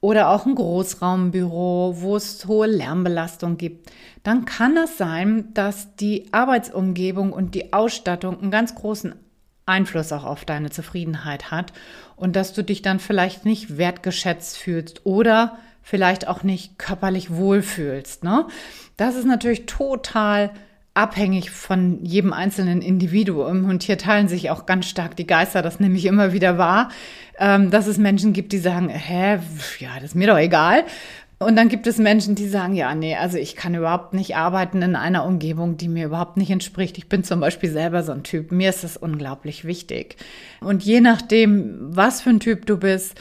oder 0.00 0.30
auch 0.30 0.46
ein 0.46 0.54
Großraumbüro, 0.54 1.96
wo 1.98 2.16
es 2.16 2.46
hohe 2.46 2.68
Lärmbelastung 2.68 3.58
gibt, 3.58 3.92
dann 4.22 4.46
kann 4.46 4.78
es 4.78 4.96
sein, 4.96 5.52
dass 5.52 5.94
die 5.96 6.32
Arbeitsumgebung 6.32 7.34
und 7.34 7.54
die 7.54 7.74
Ausstattung 7.74 8.40
einen 8.40 8.50
ganz 8.50 8.74
großen 8.74 9.14
Einfluss 9.66 10.12
auch 10.12 10.24
auf 10.24 10.44
deine 10.44 10.70
Zufriedenheit 10.70 11.50
hat 11.50 11.72
und 12.16 12.36
dass 12.36 12.52
du 12.52 12.62
dich 12.62 12.82
dann 12.82 12.98
vielleicht 12.98 13.44
nicht 13.44 13.78
wertgeschätzt 13.78 14.58
fühlst 14.58 15.06
oder 15.06 15.58
vielleicht 15.82 16.28
auch 16.28 16.42
nicht 16.42 16.78
körperlich 16.78 17.30
wohlfühlst. 17.34 18.24
Ne? 18.24 18.46
Das 18.96 19.16
ist 19.16 19.26
natürlich 19.26 19.66
total 19.66 20.50
abhängig 20.94 21.50
von 21.50 22.04
jedem 22.04 22.32
einzelnen 22.32 22.82
Individuum. 22.82 23.64
Und 23.64 23.82
hier 23.82 23.96
teilen 23.96 24.28
sich 24.28 24.50
auch 24.50 24.66
ganz 24.66 24.86
stark 24.86 25.16
die 25.16 25.26
Geister, 25.26 25.62
das 25.62 25.80
nehme 25.80 25.96
ich 25.96 26.04
immer 26.04 26.32
wieder 26.32 26.58
wahr, 26.58 26.90
ähm, 27.38 27.70
dass 27.70 27.86
es 27.86 27.96
Menschen 27.96 28.32
gibt, 28.32 28.52
die 28.52 28.58
sagen, 28.58 28.88
hä, 28.88 29.38
ja, 29.78 29.94
das 29.94 30.04
ist 30.04 30.14
mir 30.14 30.26
doch 30.26 30.36
egal. 30.36 30.84
Und 31.44 31.56
dann 31.56 31.68
gibt 31.68 31.86
es 31.86 31.98
Menschen, 31.98 32.34
die 32.34 32.48
sagen, 32.48 32.74
ja, 32.74 32.94
nee, 32.94 33.16
also 33.16 33.38
ich 33.38 33.56
kann 33.56 33.74
überhaupt 33.74 34.14
nicht 34.14 34.36
arbeiten 34.36 34.82
in 34.82 34.96
einer 34.96 35.24
Umgebung, 35.24 35.76
die 35.76 35.88
mir 35.88 36.06
überhaupt 36.06 36.36
nicht 36.36 36.50
entspricht. 36.50 36.98
Ich 36.98 37.08
bin 37.08 37.24
zum 37.24 37.40
Beispiel 37.40 37.70
selber 37.70 38.02
so 38.02 38.12
ein 38.12 38.22
Typ. 38.22 38.52
Mir 38.52 38.70
ist 38.70 38.84
das 38.84 38.96
unglaublich 38.96 39.64
wichtig. 39.64 40.16
Und 40.60 40.84
je 40.84 41.00
nachdem, 41.00 41.76
was 41.96 42.22
für 42.22 42.30
ein 42.30 42.40
Typ 42.40 42.66
du 42.66 42.76
bist, 42.78 43.14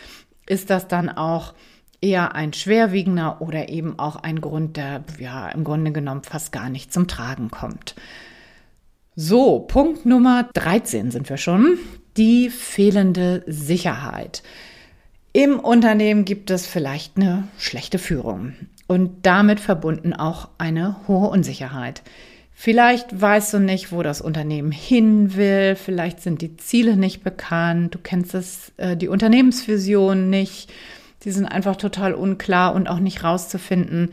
ist 0.48 0.70
das 0.70 0.88
dann 0.88 1.10
auch 1.10 1.54
eher 2.02 2.36
ein 2.36 2.54
schwerwiegender 2.54 3.42
oder 3.42 3.70
eben 3.70 3.98
auch 4.00 4.16
ein 4.16 4.42
Grund, 4.42 4.76
der 4.76 5.04
ja 5.20 5.50
im 5.50 5.64
Grunde 5.64 5.92
genommen 5.92 6.24
fast 6.24 6.52
gar 6.52 6.70
nicht 6.70 6.92
zum 6.92 7.08
Tragen 7.08 7.52
kommt. 7.52 7.96
So, 9.16 9.60
Punkt 9.60 10.06
Nummer 10.06 10.50
13 10.54 11.12
sind 11.12 11.30
wir 11.30 11.38
schon. 11.38 11.78
Die 12.18 12.50
fehlende 12.50 13.44
Sicherheit. 13.46 14.42
Im 15.34 15.60
Unternehmen 15.60 16.26
gibt 16.26 16.50
es 16.52 16.68
vielleicht 16.68 17.16
eine 17.16 17.48
schlechte 17.58 18.00
Führung 18.00 18.54
und 18.88 19.26
damit 19.26 19.62
verbunden 19.62 20.14
auch 20.14 20.50
eine 20.58 20.98
hohe 21.08 21.30
Unsicherheit. 21.30 22.02
Vielleicht 22.54 23.20
weißt 23.20 23.54
du 23.54 23.60
nicht, 23.60 23.94
wo 23.94 24.04
das 24.04 24.20
Unternehmen 24.20 24.74
hin 24.74 25.36
will, 25.36 25.76
vielleicht 25.76 26.22
sind 26.22 26.42
die 26.42 26.58
Ziele 26.58 26.98
nicht 26.98 27.24
bekannt, 27.24 27.96
du 27.96 28.00
kennst 28.00 28.36
es, 28.36 28.74
äh, 28.76 28.98
die 28.98 29.08
Unternehmensvision 29.08 30.30
nicht, 30.30 30.70
die 31.24 31.32
sind 31.32 31.46
einfach 31.46 31.78
total 31.78 32.14
unklar 32.14 32.76
und 32.76 32.90
auch 32.90 33.00
nicht 33.00 33.24
rauszufinden. 33.24 34.10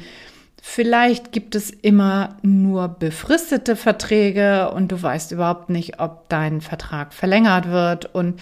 Vielleicht 0.62 1.32
gibt 1.32 1.56
es 1.56 1.70
immer 1.70 2.36
nur 2.42 2.88
befristete 2.88 3.74
Verträge 3.74 4.70
und 4.70 4.92
du 4.92 5.02
weißt 5.02 5.32
überhaupt 5.32 5.68
nicht, 5.68 5.98
ob 5.98 6.28
dein 6.28 6.60
Vertrag 6.60 7.12
verlängert 7.12 7.68
wird 7.68 8.14
und 8.14 8.40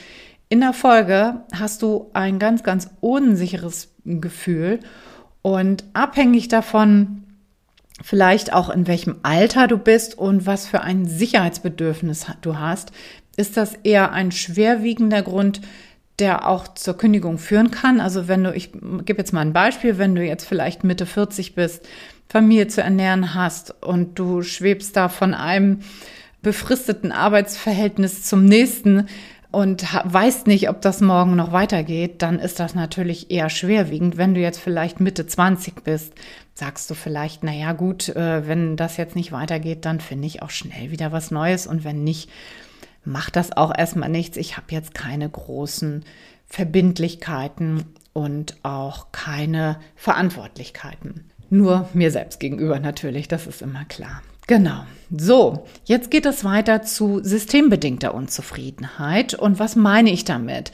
in 0.48 0.60
der 0.60 0.72
Folge 0.72 1.42
hast 1.52 1.82
du 1.82 2.10
ein 2.12 2.38
ganz, 2.38 2.62
ganz 2.62 2.90
unsicheres 3.00 3.94
Gefühl 4.04 4.80
und 5.42 5.84
abhängig 5.92 6.48
davon, 6.48 7.24
vielleicht 8.02 8.52
auch 8.52 8.68
in 8.68 8.86
welchem 8.86 9.16
Alter 9.22 9.66
du 9.68 9.78
bist 9.78 10.18
und 10.18 10.46
was 10.46 10.66
für 10.66 10.82
ein 10.82 11.06
Sicherheitsbedürfnis 11.06 12.26
du 12.42 12.58
hast, 12.58 12.92
ist 13.36 13.56
das 13.56 13.74
eher 13.82 14.12
ein 14.12 14.32
schwerwiegender 14.32 15.22
Grund, 15.22 15.60
der 16.18 16.48
auch 16.48 16.68
zur 16.68 16.96
Kündigung 16.96 17.38
führen 17.38 17.70
kann. 17.70 18.00
Also 18.00 18.28
wenn 18.28 18.44
du, 18.44 18.52
ich 18.52 18.72
gebe 18.72 19.18
jetzt 19.18 19.32
mal 19.32 19.40
ein 19.40 19.52
Beispiel, 19.52 19.98
wenn 19.98 20.14
du 20.14 20.24
jetzt 20.24 20.46
vielleicht 20.46 20.84
Mitte 20.84 21.06
40 21.06 21.54
bist, 21.54 21.86
Familie 22.28 22.68
zu 22.68 22.82
ernähren 22.82 23.34
hast 23.34 23.82
und 23.82 24.18
du 24.18 24.42
schwebst 24.42 24.96
da 24.96 25.08
von 25.08 25.34
einem 25.34 25.80
befristeten 26.42 27.12
Arbeitsverhältnis 27.12 28.22
zum 28.22 28.44
nächsten 28.44 29.08
und 29.50 29.84
weißt 30.04 30.46
nicht, 30.46 30.68
ob 30.68 30.80
das 30.80 31.00
morgen 31.00 31.36
noch 31.36 31.52
weitergeht, 31.52 32.22
dann 32.22 32.38
ist 32.38 32.60
das 32.60 32.74
natürlich 32.74 33.30
eher 33.30 33.48
schwerwiegend. 33.48 34.16
Wenn 34.16 34.34
du 34.34 34.40
jetzt 34.40 34.58
vielleicht 34.58 35.00
Mitte 35.00 35.26
20 35.26 35.82
bist, 35.82 36.14
sagst 36.54 36.90
du 36.90 36.94
vielleicht, 36.94 37.44
na 37.44 37.52
ja, 37.52 37.72
gut, 37.72 38.08
äh, 38.10 38.46
wenn 38.46 38.76
das 38.76 38.96
jetzt 38.96 39.16
nicht 39.16 39.32
weitergeht, 39.32 39.84
dann 39.84 40.00
finde 40.00 40.26
ich 40.26 40.42
auch 40.42 40.50
schnell 40.50 40.90
wieder 40.90 41.12
was 41.12 41.30
Neues 41.30 41.66
und 41.66 41.84
wenn 41.84 42.04
nicht, 42.04 42.30
macht 43.04 43.36
das 43.36 43.56
auch 43.56 43.72
erstmal 43.76 44.08
nichts. 44.08 44.36
Ich 44.36 44.56
habe 44.56 44.66
jetzt 44.70 44.94
keine 44.94 45.28
großen 45.28 46.04
Verbindlichkeiten 46.46 47.84
und 48.12 48.56
auch 48.62 49.12
keine 49.12 49.78
Verantwortlichkeiten. 49.94 51.30
Nur 51.50 51.88
mir 51.92 52.10
selbst 52.10 52.40
gegenüber 52.40 52.80
natürlich, 52.80 53.28
das 53.28 53.46
ist 53.46 53.62
immer 53.62 53.84
klar. 53.84 54.22
Genau. 54.46 54.84
So, 55.10 55.66
jetzt 55.84 56.10
geht 56.10 56.26
es 56.26 56.44
weiter 56.44 56.82
zu 56.82 57.20
systembedingter 57.22 58.14
Unzufriedenheit. 58.14 59.34
Und 59.34 59.58
was 59.58 59.76
meine 59.76 60.10
ich 60.10 60.24
damit? 60.24 60.72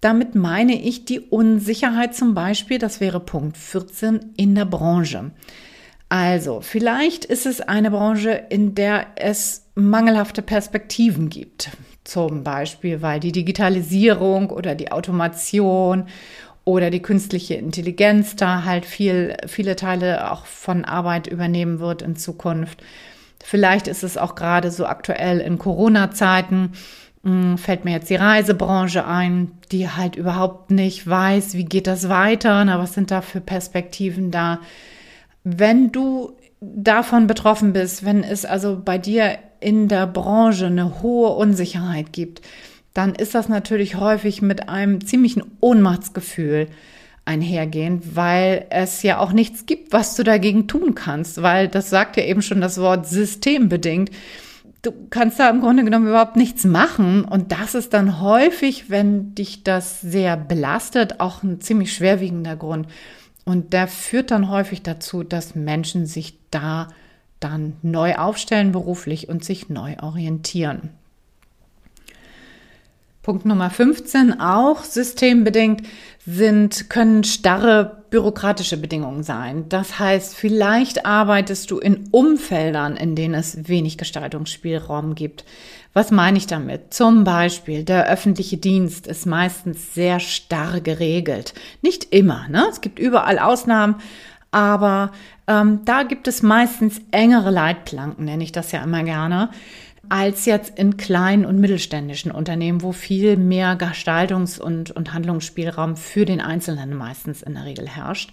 Damit 0.00 0.34
meine 0.34 0.80
ich 0.80 1.04
die 1.04 1.20
Unsicherheit 1.20 2.14
zum 2.14 2.34
Beispiel, 2.34 2.78
das 2.78 3.00
wäre 3.00 3.20
Punkt 3.20 3.56
14 3.56 4.32
in 4.36 4.54
der 4.54 4.64
Branche. 4.64 5.30
Also, 6.08 6.60
vielleicht 6.60 7.24
ist 7.24 7.46
es 7.46 7.60
eine 7.60 7.90
Branche, 7.90 8.30
in 8.30 8.74
der 8.74 9.06
es 9.16 9.66
mangelhafte 9.74 10.40
Perspektiven 10.40 11.28
gibt. 11.28 11.70
Zum 12.04 12.44
Beispiel, 12.44 13.02
weil 13.02 13.18
die 13.18 13.32
Digitalisierung 13.32 14.50
oder 14.50 14.74
die 14.74 14.92
Automation 14.92 16.06
oder 16.64 16.90
die 16.90 17.02
künstliche 17.02 17.54
Intelligenz 17.54 18.36
da 18.36 18.64
halt 18.64 18.86
viel, 18.86 19.36
viele 19.46 19.76
Teile 19.76 20.30
auch 20.30 20.46
von 20.46 20.84
Arbeit 20.84 21.26
übernehmen 21.26 21.80
wird 21.80 22.02
in 22.02 22.16
Zukunft. 22.16 22.82
Vielleicht 23.42 23.88
ist 23.88 24.02
es 24.02 24.16
auch 24.16 24.34
gerade 24.34 24.70
so 24.70 24.86
aktuell 24.86 25.40
in 25.40 25.58
Corona-Zeiten, 25.58 26.72
hm, 27.22 27.58
fällt 27.58 27.84
mir 27.84 27.92
jetzt 27.92 28.10
die 28.10 28.16
Reisebranche 28.16 29.06
ein, 29.06 29.52
die 29.72 29.88
halt 29.88 30.16
überhaupt 30.16 30.70
nicht 30.70 31.08
weiß, 31.08 31.54
wie 31.54 31.64
geht 31.64 31.86
das 31.86 32.08
weiter, 32.08 32.64
na, 32.64 32.78
was 32.78 32.94
sind 32.94 33.10
da 33.10 33.20
für 33.20 33.40
Perspektiven 33.40 34.30
da. 34.30 34.60
Wenn 35.44 35.92
du 35.92 36.36
davon 36.60 37.26
betroffen 37.26 37.72
bist, 37.72 38.04
wenn 38.04 38.22
es 38.22 38.44
also 38.44 38.80
bei 38.84 38.98
dir 38.98 39.38
in 39.60 39.88
der 39.88 40.06
Branche 40.06 40.66
eine 40.66 41.02
hohe 41.02 41.30
Unsicherheit 41.30 42.12
gibt, 42.12 42.42
dann 42.94 43.14
ist 43.14 43.34
das 43.34 43.48
natürlich 43.48 43.96
häufig 43.96 44.40
mit 44.40 44.68
einem 44.68 45.04
ziemlichen 45.04 45.42
Ohnmachtsgefühl 45.60 46.68
einhergehen, 47.26 48.00
weil 48.14 48.66
es 48.70 49.02
ja 49.02 49.18
auch 49.18 49.32
nichts 49.32 49.66
gibt, 49.66 49.92
was 49.92 50.14
du 50.14 50.22
dagegen 50.22 50.68
tun 50.68 50.94
kannst, 50.94 51.42
weil 51.42 51.68
das 51.68 51.90
sagt 51.90 52.16
ja 52.16 52.24
eben 52.24 52.40
schon 52.40 52.60
das 52.60 52.78
Wort 52.80 53.06
systembedingt. 53.06 54.10
Du 54.82 54.92
kannst 55.10 55.38
da 55.38 55.50
im 55.50 55.60
Grunde 55.60 55.84
genommen 55.84 56.06
überhaupt 56.06 56.36
nichts 56.36 56.64
machen 56.64 57.24
und 57.24 57.52
das 57.52 57.74
ist 57.74 57.92
dann 57.92 58.20
häufig, 58.20 58.88
wenn 58.88 59.34
dich 59.34 59.64
das 59.64 60.00
sehr 60.00 60.36
belastet, 60.36 61.20
auch 61.20 61.42
ein 61.42 61.60
ziemlich 61.60 61.92
schwerwiegender 61.92 62.56
Grund, 62.56 62.86
und 63.44 63.72
der 63.72 63.86
führt 63.86 64.32
dann 64.32 64.50
häufig 64.50 64.82
dazu, 64.82 65.22
dass 65.22 65.54
Menschen 65.54 66.06
sich 66.06 66.36
da 66.50 66.88
dann 67.38 67.74
neu 67.82 68.16
aufstellen 68.16 68.72
beruflich 68.72 69.28
und 69.28 69.44
sich 69.44 69.68
neu 69.68 69.96
orientieren. 70.02 70.90
Punkt 73.26 73.44
Nummer 73.44 73.70
15 73.70 74.40
auch 74.40 74.84
systembedingt 74.84 75.82
sind, 76.24 76.88
können 76.88 77.24
starre 77.24 78.04
bürokratische 78.08 78.76
Bedingungen 78.76 79.24
sein. 79.24 79.68
Das 79.68 79.98
heißt, 79.98 80.36
vielleicht 80.36 81.04
arbeitest 81.06 81.72
du 81.72 81.80
in 81.80 82.08
Umfeldern, 82.12 82.96
in 82.96 83.16
denen 83.16 83.34
es 83.34 83.66
wenig 83.68 83.98
Gestaltungsspielraum 83.98 85.16
gibt. 85.16 85.44
Was 85.92 86.12
meine 86.12 86.38
ich 86.38 86.46
damit? 86.46 86.94
Zum 86.94 87.24
Beispiel, 87.24 87.82
der 87.82 88.08
öffentliche 88.08 88.58
Dienst 88.58 89.08
ist 89.08 89.26
meistens 89.26 89.92
sehr 89.92 90.20
starr 90.20 90.80
geregelt. 90.80 91.52
Nicht 91.82 92.14
immer, 92.14 92.46
ne? 92.48 92.68
Es 92.70 92.80
gibt 92.80 93.00
überall 93.00 93.40
Ausnahmen, 93.40 93.96
aber 94.52 95.10
ähm, 95.48 95.80
da 95.84 96.04
gibt 96.04 96.28
es 96.28 96.42
meistens 96.42 97.00
engere 97.10 97.50
Leitplanken, 97.50 98.24
nenne 98.24 98.44
ich 98.44 98.52
das 98.52 98.70
ja 98.70 98.84
immer 98.84 99.02
gerne, 99.02 99.50
als 100.08 100.44
jetzt 100.44 100.78
in 100.78 100.96
kleinen 100.96 101.44
und 101.44 101.58
mittelständischen 101.58 102.30
Unternehmen, 102.30 102.82
wo 102.82 102.92
viel 102.92 103.36
mehr 103.36 103.76
Gestaltungs- 103.76 104.60
und, 104.60 104.90
und 104.90 105.12
Handlungsspielraum 105.12 105.96
für 105.96 106.24
den 106.24 106.40
Einzelnen 106.40 106.94
meistens 106.94 107.42
in 107.42 107.54
der 107.54 107.64
Regel 107.64 107.88
herrscht. 107.88 108.30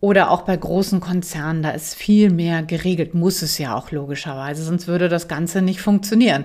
Oder 0.00 0.30
auch 0.30 0.42
bei 0.42 0.56
großen 0.56 1.00
Konzernen, 1.00 1.62
da 1.62 1.70
ist 1.70 1.94
viel 1.94 2.30
mehr 2.30 2.62
geregelt, 2.62 3.14
muss 3.14 3.42
es 3.42 3.58
ja 3.58 3.74
auch 3.74 3.90
logischerweise, 3.90 4.62
sonst 4.62 4.86
würde 4.86 5.08
das 5.08 5.26
Ganze 5.26 5.62
nicht 5.62 5.80
funktionieren. 5.80 6.44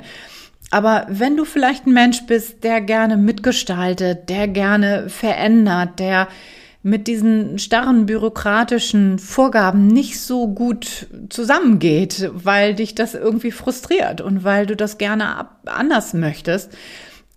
Aber 0.69 1.05
wenn 1.09 1.35
du 1.35 1.43
vielleicht 1.43 1.85
ein 1.85 1.93
Mensch 1.93 2.25
bist, 2.27 2.63
der 2.63 2.79
gerne 2.79 3.17
mitgestaltet, 3.17 4.29
der 4.29 4.47
gerne 4.47 5.09
verändert, 5.09 5.99
der 5.99 6.29
mit 6.83 7.07
diesen 7.07 7.59
starren 7.59 8.05
bürokratischen 8.05 9.19
Vorgaben 9.19 9.87
nicht 9.87 10.19
so 10.19 10.47
gut 10.47 11.07
zusammengeht, 11.29 12.31
weil 12.33 12.73
dich 12.73 12.95
das 12.95 13.13
irgendwie 13.13 13.51
frustriert 13.51 14.21
und 14.21 14.43
weil 14.43 14.65
du 14.65 14.75
das 14.75 14.97
gerne 14.97 15.47
anders 15.65 16.13
möchtest, 16.13 16.71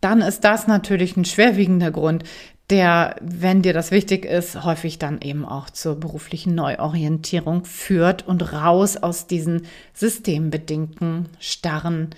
dann 0.00 0.22
ist 0.22 0.44
das 0.44 0.66
natürlich 0.66 1.16
ein 1.16 1.24
schwerwiegender 1.24 1.90
Grund, 1.90 2.24
der, 2.70 3.16
wenn 3.20 3.60
dir 3.60 3.74
das 3.74 3.90
wichtig 3.90 4.24
ist, 4.24 4.64
häufig 4.64 4.98
dann 4.98 5.20
eben 5.20 5.44
auch 5.44 5.68
zur 5.68 6.00
beruflichen 6.00 6.54
Neuorientierung 6.54 7.64
führt 7.66 8.26
und 8.26 8.54
raus 8.54 8.96
aus 8.96 9.26
diesen 9.26 9.66
systembedingten, 9.92 11.28
starren 11.38 12.10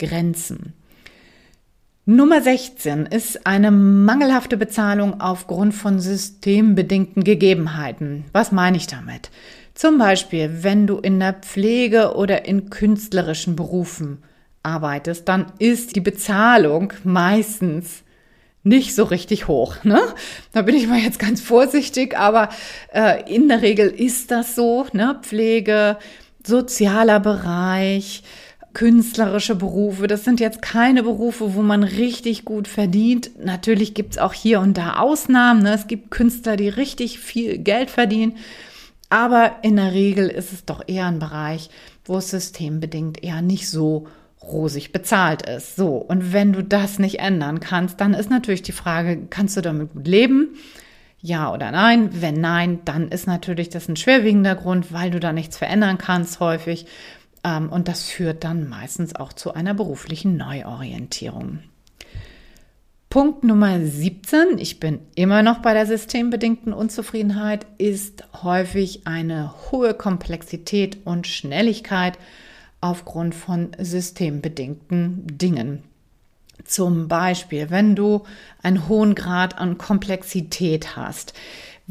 Grenzen. 0.00 0.72
Nummer 2.04 2.42
16 2.42 3.06
ist 3.06 3.46
eine 3.46 3.70
mangelhafte 3.70 4.56
Bezahlung 4.56 5.20
aufgrund 5.20 5.72
von 5.72 6.00
systembedingten 6.00 7.22
Gegebenheiten. 7.22 8.24
Was 8.32 8.50
meine 8.50 8.76
ich 8.76 8.88
damit? 8.88 9.30
Zum 9.74 9.98
Beispiel, 9.98 10.64
wenn 10.64 10.88
du 10.88 10.98
in 10.98 11.20
der 11.20 11.34
Pflege 11.34 12.16
oder 12.16 12.44
in 12.44 12.70
künstlerischen 12.70 13.54
Berufen 13.54 14.24
arbeitest, 14.64 15.28
dann 15.28 15.52
ist 15.60 15.94
die 15.94 16.00
Bezahlung 16.00 16.92
meistens 17.04 18.02
nicht 18.64 18.96
so 18.96 19.04
richtig 19.04 19.46
hoch. 19.46 19.76
Ne? 19.84 20.00
Da 20.50 20.62
bin 20.62 20.74
ich 20.74 20.88
mal 20.88 20.98
jetzt 20.98 21.20
ganz 21.20 21.40
vorsichtig, 21.40 22.18
aber 22.18 22.48
äh, 22.92 23.32
in 23.32 23.46
der 23.46 23.62
Regel 23.62 23.88
ist 23.88 24.32
das 24.32 24.56
so. 24.56 24.86
Ne? 24.92 25.20
Pflege, 25.22 25.98
sozialer 26.44 27.20
Bereich, 27.20 28.24
künstlerische 28.74 29.54
Berufe. 29.54 30.06
Das 30.06 30.24
sind 30.24 30.40
jetzt 30.40 30.62
keine 30.62 31.02
Berufe, 31.02 31.54
wo 31.54 31.62
man 31.62 31.82
richtig 31.82 32.44
gut 32.44 32.68
verdient. 32.68 33.30
Natürlich 33.44 33.94
gibt 33.94 34.12
es 34.12 34.18
auch 34.18 34.32
hier 34.32 34.60
und 34.60 34.76
da 34.76 34.96
Ausnahmen. 34.96 35.62
Ne? 35.62 35.74
Es 35.74 35.86
gibt 35.86 36.10
Künstler, 36.10 36.56
die 36.56 36.68
richtig 36.68 37.18
viel 37.18 37.58
Geld 37.58 37.90
verdienen. 37.90 38.36
Aber 39.10 39.56
in 39.62 39.76
der 39.76 39.92
Regel 39.92 40.28
ist 40.28 40.52
es 40.52 40.64
doch 40.64 40.82
eher 40.86 41.06
ein 41.06 41.18
Bereich, 41.18 41.68
wo 42.04 42.16
es 42.16 42.30
systembedingt 42.30 43.22
eher 43.22 43.42
nicht 43.42 43.68
so 43.68 44.06
rosig 44.42 44.90
bezahlt 44.92 45.42
ist. 45.42 45.76
So, 45.76 45.96
und 45.96 46.32
wenn 46.32 46.52
du 46.52 46.64
das 46.64 46.98
nicht 46.98 47.20
ändern 47.20 47.60
kannst, 47.60 48.00
dann 48.00 48.14
ist 48.14 48.30
natürlich 48.30 48.62
die 48.62 48.72
Frage, 48.72 49.26
kannst 49.28 49.56
du 49.56 49.60
damit 49.60 49.92
gut 49.92 50.06
leben? 50.06 50.56
Ja 51.20 51.52
oder 51.52 51.70
nein? 51.70 52.08
Wenn 52.20 52.40
nein, 52.40 52.80
dann 52.84 53.08
ist 53.08 53.26
natürlich 53.26 53.68
das 53.68 53.88
ein 53.88 53.96
schwerwiegender 53.96 54.56
Grund, 54.56 54.92
weil 54.92 55.10
du 55.10 55.20
da 55.20 55.32
nichts 55.32 55.56
verändern 55.56 55.98
kannst 55.98 56.40
häufig. 56.40 56.86
Ähm, 57.44 57.70
und 57.70 57.88
das 57.88 58.04
führt 58.04 58.44
dann 58.44 58.68
meistens 58.68 59.14
auch 59.14 59.32
zu 59.32 59.54
einer 59.54 59.74
beruflichen 59.74 60.36
Neuorientierung. 60.36 61.60
Punkt 63.12 63.44
Nummer 63.44 63.78
17, 63.78 64.56
ich 64.56 64.80
bin 64.80 65.00
immer 65.14 65.42
noch 65.42 65.58
bei 65.58 65.74
der 65.74 65.84
systembedingten 65.84 66.72
Unzufriedenheit, 66.72 67.66
ist 67.76 68.24
häufig 68.42 69.06
eine 69.06 69.52
hohe 69.70 69.92
Komplexität 69.92 70.98
und 71.04 71.26
Schnelligkeit 71.26 72.18
aufgrund 72.80 73.34
von 73.34 73.72
systembedingten 73.78 75.26
Dingen. 75.26 75.82
Zum 76.64 77.08
Beispiel, 77.08 77.68
wenn 77.68 77.96
du 77.96 78.22
einen 78.62 78.88
hohen 78.88 79.14
Grad 79.14 79.58
an 79.58 79.76
Komplexität 79.76 80.96
hast, 80.96 81.34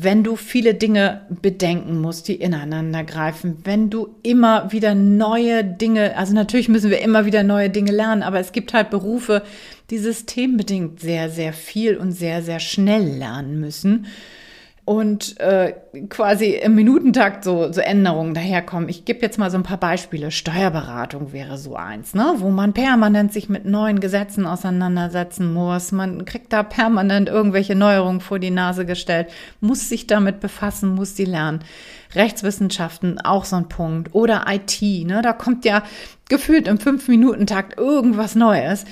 wenn 0.04 0.24
du 0.24 0.36
viele 0.36 0.74
Dinge 0.74 1.22
bedenken 1.30 2.02
musst, 2.02 2.28
die 2.28 2.36
ineinander 2.36 3.04
greifen, 3.04 3.58
wenn 3.64 3.90
du 3.90 4.16
immer 4.24 4.72
wieder 4.72 4.96
neue 4.96 5.64
Dinge, 5.64 6.18
also 6.18 6.34
natürlich 6.34 6.70
müssen 6.70 6.90
wir 6.90 7.02
immer 7.02 7.26
wieder 7.26 7.44
neue 7.44 7.70
Dinge 7.70 7.92
lernen, 7.92 8.24
aber 8.24 8.40
es 8.40 8.52
gibt 8.52 8.74
halt 8.74 8.90
Berufe, 8.90 9.44
die 9.92 10.00
systembedingt 10.00 11.00
sehr, 11.00 11.30
sehr 11.30 11.54
viel 11.54 11.98
und 11.98 12.14
sehr, 12.14 12.42
sehr 12.42 12.60
schnell 12.60 13.04
lernen 13.04 13.60
müssen. 13.60 14.08
Und 14.84 15.40
äh, 15.40 15.74
quasi 16.10 16.56
im 16.56 16.74
Minutentakt 16.74 17.44
so, 17.44 17.72
so 17.72 17.82
Änderungen 17.82 18.34
daherkommen. 18.34 18.90
Ich 18.90 19.06
gebe 19.06 19.22
jetzt 19.22 19.38
mal 19.38 19.52
so 19.52 19.58
ein 19.58 19.64
paar 19.64 19.78
Beispiele. 19.78 20.32
Steuerberatung 20.32 21.34
wäre 21.34 21.58
so 21.60 21.76
eins, 21.76 22.16
ne? 22.16 22.34
wo 22.38 22.50
man 22.50 22.74
permanent 22.74 23.32
sich 23.32 23.48
mit 23.48 23.66
neuen 23.66 24.00
Gesetzen 24.00 24.48
auseinandersetzen 24.48 25.54
muss. 25.54 25.92
Man 25.92 26.26
kriegt 26.26 26.52
da 26.52 26.64
permanent 26.64 27.30
irgendwelche 27.30 27.76
Neuerungen 27.76 28.22
vor 28.22 28.40
die 28.40 28.50
Nase 28.50 28.86
gestellt, 28.86 29.28
muss 29.60 29.88
sich 29.88 30.08
damit 30.08 30.40
befassen, 30.40 30.96
muss 30.96 31.14
die 31.14 31.26
lernen. 31.26 31.60
Rechtswissenschaften 32.16 33.20
auch 33.22 33.46
so 33.46 33.58
ein 33.58 33.70
Punkt. 33.70 34.16
Oder 34.16 34.46
IT, 34.50 34.82
ne? 34.82 35.22
da 35.22 35.32
kommt 35.34 35.64
ja 35.64 35.84
gefühlt 36.28 36.68
im 36.68 36.80
Fünf-Minuten-Takt 36.80 37.78
irgendwas 37.78 38.34
Neues. 38.34 38.86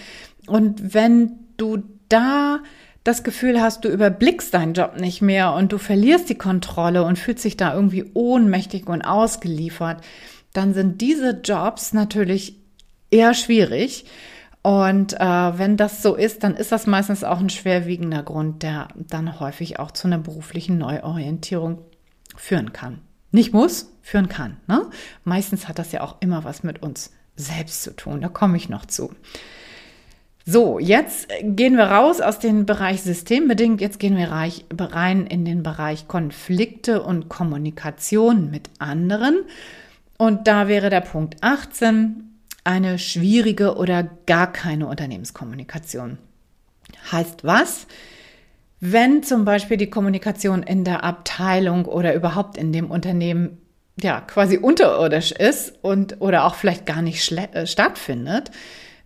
Und 0.46 0.94
wenn 0.94 1.32
du 1.58 1.84
da 2.10 2.60
das 3.04 3.24
Gefühl 3.24 3.62
hast, 3.62 3.86
du 3.86 3.90
überblickst 3.90 4.54
deinen 4.54 4.74
Job 4.74 5.00
nicht 5.00 5.22
mehr 5.22 5.54
und 5.54 5.72
du 5.72 5.78
verlierst 5.78 6.30
die 6.30 6.38
Kontrolle 6.38 7.04
und 7.04 7.18
fühlst 7.18 7.46
dich 7.46 7.58
da 7.58 7.74
irgendwie 7.74 8.12
ohnmächtig 8.14 8.88
und 8.88 9.02
ausgeliefert, 9.02 10.02
dann 10.54 10.74
sind 10.74 11.02
diese 11.02 11.42
Jobs 11.44 11.94
natürlich 11.94 12.58
eher 13.12 13.34
schwierig. 13.34 14.06
Und 14.62 15.14
äh, 15.14 15.58
wenn 15.58 15.78
das 15.78 16.04
so 16.04 16.16
ist, 16.16 16.44
dann 16.44 16.56
ist 16.56 16.72
das 16.72 16.86
meistens 16.86 17.24
auch 17.24 17.40
ein 17.40 17.50
schwerwiegender 17.50 18.24
Grund, 18.24 18.62
der 18.62 18.90
dann 18.96 19.40
häufig 19.40 19.80
auch 19.80 19.92
zu 19.92 20.08
einer 20.08 20.18
beruflichen 20.18 20.78
Neuorientierung 20.78 21.80
führen 22.36 22.74
kann. 22.74 23.00
Nicht 23.32 23.54
muss, 23.54 23.94
führen 24.02 24.28
kann. 24.28 24.58
Ne? 24.68 24.88
Meistens 25.24 25.68
hat 25.68 25.80
das 25.80 25.92
ja 25.92 26.02
auch 26.02 26.18
immer 26.20 26.44
was 26.44 26.64
mit 26.64 26.82
uns 26.82 27.12
selbst 27.36 27.84
zu 27.84 27.96
tun. 27.96 28.22
Da 28.22 28.28
komme 28.28 28.58
ich 28.58 28.68
noch 28.68 28.86
zu. 28.86 29.14
So, 30.52 30.80
jetzt 30.80 31.28
gehen 31.44 31.78
wir 31.78 31.84
raus 31.84 32.22
aus 32.22 32.40
dem 32.40 32.66
Bereich 32.66 33.04
systembedingt. 33.04 33.82
Jetzt 33.82 34.00
gehen 34.00 34.18
wir 34.18 34.32
rein 34.32 35.28
in 35.28 35.46
den 35.46 35.62
Bereich 35.62 36.08
Konflikte 36.08 37.04
und 37.04 37.30
Kommunikation 37.30 38.50
mit 38.50 38.72
anderen. 38.80 39.44
Und 40.18 40.48
da 40.48 40.68
wäre 40.68 40.90
der 40.90 41.02
Punkt 41.02 41.36
18 41.42 42.42
eine 42.64 42.98
schwierige 42.98 43.76
oder 43.76 44.10
gar 44.26 44.52
keine 44.52 44.88
Unternehmenskommunikation. 44.88 46.18
Heißt 47.12 47.44
was? 47.44 47.86
Wenn 48.80 49.22
zum 49.22 49.46
Beispiel 49.46 49.78
die 49.78 49.92
Kommunikation 49.92 50.64
in 50.64 50.84
der 50.84 51.04
Abteilung 51.04 51.86
oder 51.86 52.16
überhaupt 52.16 52.58
in 52.58 52.74
dem 52.74 52.90
Unternehmen 52.90 53.60
ja 54.02 54.22
quasi 54.22 54.58
unterirdisch 54.58 55.32
ist 55.32 55.76
und 55.84 56.22
oder 56.22 56.46
auch 56.46 56.56
vielleicht 56.56 56.88
gar 56.88 57.04
nicht 57.04 57.32
äh, 57.32 57.68
stattfindet, 57.68 58.50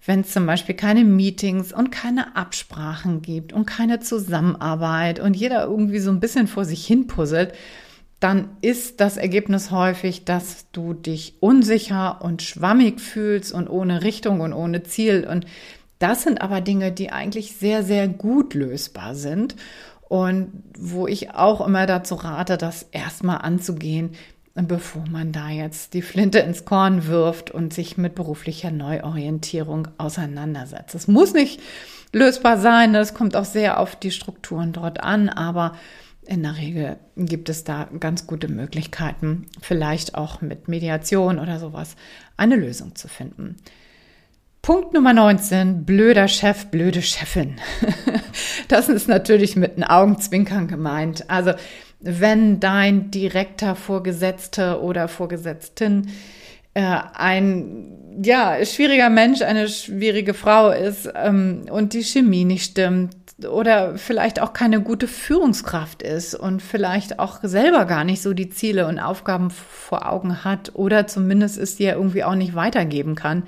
wenn 0.05 0.21
es 0.21 0.31
zum 0.31 0.45
Beispiel 0.45 0.75
keine 0.75 1.03
Meetings 1.03 1.71
und 1.71 1.91
keine 1.91 2.35
Absprachen 2.35 3.21
gibt 3.21 3.53
und 3.53 3.65
keine 3.65 3.99
Zusammenarbeit 3.99 5.19
und 5.19 5.35
jeder 5.35 5.63
irgendwie 5.63 5.99
so 5.99 6.11
ein 6.11 6.19
bisschen 6.19 6.47
vor 6.47 6.65
sich 6.65 6.85
hin 6.85 7.07
puzzelt, 7.07 7.53
dann 8.19 8.49
ist 8.61 9.01
das 9.01 9.17
Ergebnis 9.17 9.71
häufig, 9.71 10.23
dass 10.23 10.71
du 10.71 10.93
dich 10.93 11.35
unsicher 11.41 12.21
und 12.21 12.41
schwammig 12.41 13.01
fühlst 13.01 13.53
und 13.53 13.69
ohne 13.69 14.03
Richtung 14.03 14.39
und 14.39 14.53
ohne 14.53 14.83
Ziel. 14.83 15.27
Und 15.29 15.45
das 15.99 16.23
sind 16.23 16.41
aber 16.41 16.61
Dinge, 16.61 16.91
die 16.91 17.11
eigentlich 17.11 17.55
sehr, 17.55 17.83
sehr 17.83 18.07
gut 18.07 18.53
lösbar 18.53 19.15
sind 19.15 19.55
und 20.07 20.51
wo 20.77 21.07
ich 21.07 21.31
auch 21.31 21.65
immer 21.65 21.85
dazu 21.85 22.15
rate, 22.15 22.57
das 22.57 22.83
erstmal 22.91 23.39
anzugehen, 23.39 24.11
bevor 24.55 25.03
man 25.09 25.31
da 25.31 25.49
jetzt 25.49 25.93
die 25.93 26.03
Flinte 26.03 26.39
ins 26.39 26.65
Korn 26.65 27.07
wirft 27.07 27.49
und 27.49 27.73
sich 27.73 27.97
mit 27.97 28.13
beruflicher 28.15 28.71
Neuorientierung 28.71 29.87
auseinandersetzt. 29.97 30.93
Es 30.93 31.07
muss 31.07 31.33
nicht 31.33 31.59
lösbar 32.11 32.59
sein, 32.59 32.93
es 32.93 33.13
kommt 33.13 33.35
auch 33.35 33.45
sehr 33.45 33.79
auf 33.79 33.95
die 33.95 34.11
Strukturen 34.11 34.71
dort 34.71 35.01
an, 35.01 35.29
aber 35.29 35.73
in 36.25 36.43
der 36.43 36.57
Regel 36.57 36.97
gibt 37.17 37.49
es 37.49 37.63
da 37.63 37.89
ganz 37.99 38.27
gute 38.27 38.47
Möglichkeiten, 38.47 39.47
vielleicht 39.61 40.15
auch 40.15 40.41
mit 40.41 40.67
Mediation 40.67 41.39
oder 41.39 41.59
sowas 41.59 41.95
eine 42.37 42.55
Lösung 42.55 42.95
zu 42.95 43.07
finden. 43.07 43.57
Punkt 44.61 44.93
Nummer 44.93 45.11
19, 45.11 45.83
blöder 45.83 46.29
Chef, 46.29 46.67
blöde 46.67 47.01
Chefin. 47.01 47.55
Das 48.69 48.89
ist 48.89 49.07
natürlich 49.07 49.55
mit 49.55 49.75
einem 49.75 49.83
Augenzwinkern 49.83 50.67
gemeint. 50.67 51.29
Also 51.29 51.53
wenn 52.03 52.59
dein 52.59 53.11
direkter 53.11 53.75
Vorgesetzter 53.75 54.81
oder 54.83 55.07
Vorgesetzten 55.07 56.09
äh, 56.73 56.99
ein 57.13 58.19
ja 58.21 58.63
schwieriger 58.65 59.09
Mensch, 59.09 59.41
eine 59.41 59.69
schwierige 59.69 60.33
Frau 60.33 60.69
ist 60.69 61.09
ähm, 61.15 61.65
und 61.71 61.93
die 61.93 62.03
Chemie 62.03 62.45
nicht 62.45 62.71
stimmt 62.71 63.15
oder 63.49 63.97
vielleicht 63.97 64.41
auch 64.41 64.53
keine 64.53 64.81
gute 64.81 65.07
Führungskraft 65.07 66.01
ist 66.01 66.35
und 66.35 66.61
vielleicht 66.61 67.19
auch 67.19 67.39
selber 67.41 67.85
gar 67.85 68.03
nicht 68.03 68.21
so 68.21 68.33
die 68.33 68.49
Ziele 68.49 68.85
und 68.87 68.99
Aufgaben 68.99 69.49
vor 69.49 70.11
Augen 70.11 70.43
hat 70.43 70.71
oder 70.75 71.07
zumindest 71.07 71.57
es 71.57 71.75
dir 71.77 71.93
irgendwie 71.93 72.23
auch 72.23 72.35
nicht 72.35 72.53
weitergeben 72.53 73.15
kann. 73.15 73.43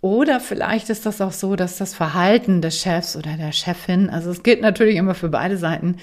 Oder 0.00 0.38
vielleicht 0.38 0.90
ist 0.90 1.06
das 1.06 1.22
auch 1.22 1.32
so, 1.32 1.56
dass 1.56 1.78
das 1.78 1.94
Verhalten 1.94 2.60
des 2.60 2.78
Chefs 2.78 3.16
oder 3.16 3.38
der 3.38 3.52
Chefin, 3.52 4.10
also 4.10 4.30
es 4.30 4.42
gilt 4.42 4.60
natürlich 4.60 4.96
immer 4.96 5.14
für 5.14 5.30
beide 5.30 5.56
Seiten, 5.56 5.96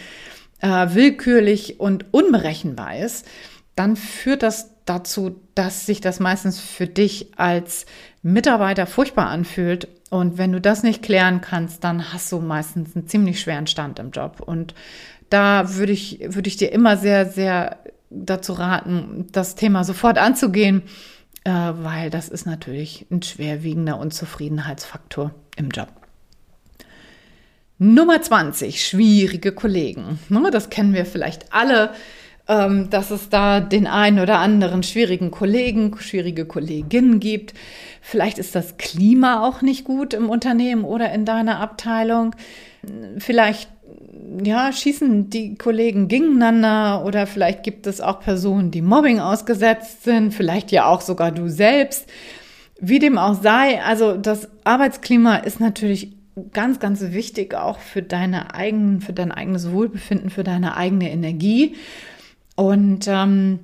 äh, 0.61 0.93
willkürlich 0.93 1.79
und 1.79 2.05
unberechenbar 2.11 2.97
ist, 2.97 3.27
dann 3.75 3.95
führt 3.95 4.43
das 4.43 4.69
dazu, 4.85 5.41
dass 5.55 5.85
sich 5.85 6.01
das 6.01 6.19
meistens 6.19 6.59
für 6.59 6.87
dich 6.87 7.31
als 7.37 7.85
Mitarbeiter 8.21 8.85
furchtbar 8.85 9.27
anfühlt. 9.27 9.87
Und 10.09 10.37
wenn 10.37 10.51
du 10.51 10.59
das 10.59 10.83
nicht 10.83 11.01
klären 11.01 11.41
kannst, 11.41 11.83
dann 11.83 12.13
hast 12.13 12.31
du 12.31 12.39
meistens 12.39 12.95
einen 12.95 13.07
ziemlich 13.07 13.39
schweren 13.39 13.67
Stand 13.67 13.99
im 13.99 14.11
Job. 14.11 14.41
Und 14.41 14.73
da 15.29 15.75
würde 15.75 15.93
ich, 15.93 16.19
würde 16.21 16.49
ich 16.49 16.57
dir 16.57 16.71
immer 16.71 16.97
sehr, 16.97 17.25
sehr 17.25 17.77
dazu 18.09 18.53
raten, 18.53 19.27
das 19.31 19.55
Thema 19.55 19.83
sofort 19.83 20.17
anzugehen, 20.17 20.83
äh, 21.45 21.51
weil 21.51 22.09
das 22.09 22.27
ist 22.27 22.45
natürlich 22.45 23.07
ein 23.09 23.21
schwerwiegender 23.21 23.97
Unzufriedenheitsfaktor 23.97 25.33
im 25.55 25.69
Job. 25.69 26.00
Nummer 27.83 28.21
20, 28.21 28.85
schwierige 28.85 29.53
Kollegen. 29.53 30.19
Ne, 30.29 30.51
das 30.51 30.69
kennen 30.69 30.93
wir 30.93 31.03
vielleicht 31.03 31.51
alle, 31.51 31.89
ähm, 32.47 32.91
dass 32.91 33.09
es 33.09 33.29
da 33.29 33.59
den 33.59 33.87
einen 33.87 34.19
oder 34.19 34.37
anderen 34.37 34.83
schwierigen 34.83 35.31
Kollegen, 35.31 35.97
schwierige 35.97 36.45
Kolleginnen 36.45 37.19
gibt. 37.19 37.55
Vielleicht 37.99 38.37
ist 38.37 38.53
das 38.53 38.77
Klima 38.77 39.47
auch 39.47 39.63
nicht 39.63 39.83
gut 39.83 40.13
im 40.13 40.29
Unternehmen 40.29 40.83
oder 40.83 41.11
in 41.11 41.25
deiner 41.25 41.59
Abteilung. 41.59 42.35
Vielleicht 43.17 43.67
ja, 44.43 44.71
schießen 44.71 45.31
die 45.31 45.55
Kollegen 45.55 46.07
gegeneinander 46.07 47.03
oder 47.03 47.25
vielleicht 47.25 47.63
gibt 47.63 47.87
es 47.87 47.99
auch 47.99 48.19
Personen, 48.19 48.69
die 48.69 48.83
Mobbing 48.83 49.19
ausgesetzt 49.19 50.03
sind, 50.03 50.35
vielleicht 50.35 50.71
ja 50.71 50.85
auch 50.85 51.01
sogar 51.01 51.31
du 51.31 51.47
selbst. 51.47 52.07
Wie 52.79 52.99
dem 52.99 53.17
auch 53.17 53.41
sei, 53.41 53.81
also 53.81 54.17
das 54.17 54.49
Arbeitsklima 54.65 55.37
ist 55.37 55.59
natürlich 55.59 56.20
ganz, 56.53 56.79
ganz 56.79 57.01
wichtig 57.01 57.55
auch 57.55 57.79
für 57.79 58.01
deine 58.01 58.53
eigenen, 58.53 59.01
für 59.01 59.13
dein 59.13 59.31
eigenes 59.31 59.71
Wohlbefinden, 59.71 60.29
für 60.29 60.43
deine 60.43 60.77
eigene 60.77 61.11
Energie. 61.11 61.75
Und 62.55 63.07
ähm, 63.07 63.59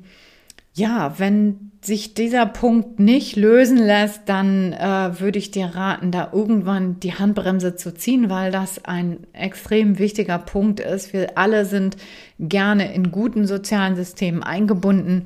ja, 0.74 1.18
wenn 1.18 1.72
sich 1.82 2.14
dieser 2.14 2.46
Punkt 2.46 3.00
nicht 3.00 3.36
lösen 3.36 3.78
lässt, 3.78 4.24
dann 4.26 4.74
äh, 4.74 5.20
würde 5.20 5.40
ich 5.40 5.52
dir 5.52 5.68
raten, 5.68 6.12
da 6.12 6.30
irgendwann 6.34 7.00
die 7.00 7.14
Handbremse 7.14 7.76
zu 7.76 7.94
ziehen, 7.94 8.30
weil 8.30 8.52
das 8.52 8.84
ein 8.86 9.26
extrem 9.34 9.98
wichtiger 9.98 10.38
Punkt 10.38 10.80
ist. 10.80 11.14
Wir 11.14 11.38
alle 11.38 11.66
sind 11.66 11.98
gerne 12.40 12.94
in 12.94 13.12
guten 13.12 13.48
sozialen 13.48 13.96
Systemen 13.96 14.44
eingebunden. 14.44 15.26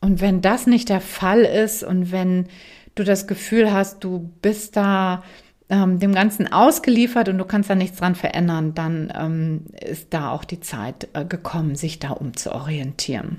Und 0.00 0.20
wenn 0.20 0.40
das 0.40 0.66
nicht 0.66 0.88
der 0.88 1.00
Fall 1.00 1.42
ist 1.42 1.84
und 1.84 2.10
wenn 2.10 2.46
du 2.94 3.04
das 3.04 3.26
Gefühl 3.26 3.72
hast, 3.72 4.02
du 4.02 4.30
bist 4.42 4.76
da 4.76 5.22
ähm, 5.70 5.98
dem 5.98 6.12
Ganzen 6.12 6.52
ausgeliefert 6.52 7.28
und 7.28 7.38
du 7.38 7.44
kannst 7.44 7.70
da 7.70 7.74
nichts 7.74 7.98
dran 7.98 8.14
verändern, 8.14 8.74
dann 8.74 9.12
ähm, 9.16 9.64
ist 9.80 10.12
da 10.12 10.30
auch 10.30 10.44
die 10.44 10.60
Zeit 10.60 11.08
äh, 11.14 11.24
gekommen, 11.24 11.76
sich 11.76 11.98
da 11.98 12.10
umzuorientieren. 12.10 13.38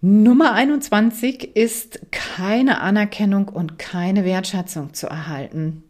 Nummer 0.00 0.54
21 0.54 1.56
ist 1.56 2.00
keine 2.10 2.80
Anerkennung 2.80 3.48
und 3.48 3.78
keine 3.78 4.24
Wertschätzung 4.24 4.94
zu 4.94 5.08
erhalten. 5.08 5.82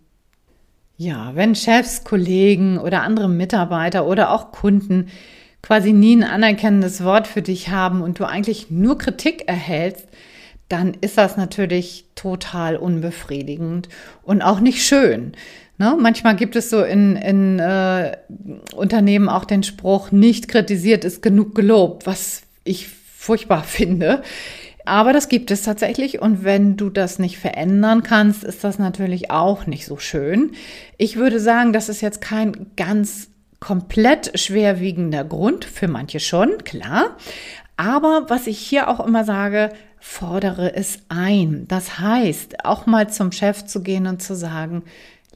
Ja, 0.97 1.37
wenn 1.37 1.55
Chefs, 1.55 2.03
Kollegen 2.03 2.77
oder 2.79 3.03
andere 3.03 3.29
Mitarbeiter 3.29 4.07
oder 4.07 4.33
auch 4.33 4.51
Kunden 4.51 5.07
quasi 5.63 5.93
nie 5.93 6.17
ein 6.17 6.25
anerkennendes 6.25 7.05
Wort 7.05 7.27
für 7.27 7.43
dich 7.43 7.69
haben 7.69 8.03
und 8.03 8.19
du 8.19 8.25
eigentlich 8.25 8.71
nur 8.71 8.99
Kritik 8.99 9.47
erhältst, 9.47 10.09
dann 10.71 10.97
ist 11.01 11.19
das 11.19 11.37
natürlich 11.37 12.07
total 12.15 12.77
unbefriedigend 12.77 13.89
und 14.23 14.41
auch 14.41 14.61
nicht 14.61 14.83
schön. 14.85 15.33
Ne? 15.79 15.97
Manchmal 15.99 16.37
gibt 16.37 16.57
es 16.57 16.71
so 16.71 16.83
in, 16.83 17.17
in 17.17 17.59
äh, 17.59 18.17
Unternehmen 18.75 19.29
auch 19.29 19.45
den 19.45 19.63
Spruch, 19.63 20.13
nicht 20.13 20.49
kritisiert 20.49 21.05
ist 21.05 21.23
genug 21.23 21.55
gelobt, 21.55 22.07
was 22.07 22.43
ich 22.65 22.89
furchtbar 22.89 23.65
finde. 23.65 24.23
Aber 24.85 25.13
das 25.13 25.29
gibt 25.29 25.51
es 25.51 25.63
tatsächlich 25.63 26.21
und 26.21 26.45
wenn 26.45 26.77
du 26.77 26.89
das 26.89 27.19
nicht 27.19 27.39
verändern 27.39 28.03
kannst, 28.03 28.45
ist 28.45 28.63
das 28.63 28.79
natürlich 28.79 29.31
auch 29.31 29.67
nicht 29.67 29.87
so 29.87 29.99
schön. 29.99 30.53
Ich 30.99 31.17
würde 31.17 31.41
sagen, 31.41 31.73
das 31.73 31.89
ist 31.89 32.01
jetzt 32.01 32.21
kein 32.21 32.71
ganz 32.77 33.29
komplett 33.59 34.39
schwerwiegender 34.39 35.25
Grund, 35.25 35.65
für 35.65 35.89
manche 35.89 36.21
schon, 36.21 36.59
klar. 36.65 37.17
Aber 37.77 38.27
was 38.29 38.47
ich 38.47 38.59
hier 38.59 38.89
auch 38.89 39.05
immer 39.05 39.25
sage, 39.25 39.71
fordere 40.01 40.75
es 40.75 41.01
ein. 41.09 41.67
Das 41.69 41.99
heißt, 41.99 42.65
auch 42.65 42.87
mal 42.87 43.11
zum 43.11 43.33
Chef 43.33 43.67
zu 43.67 43.83
gehen 43.83 44.07
und 44.07 44.23
zu 44.23 44.35
sagen, 44.35 44.83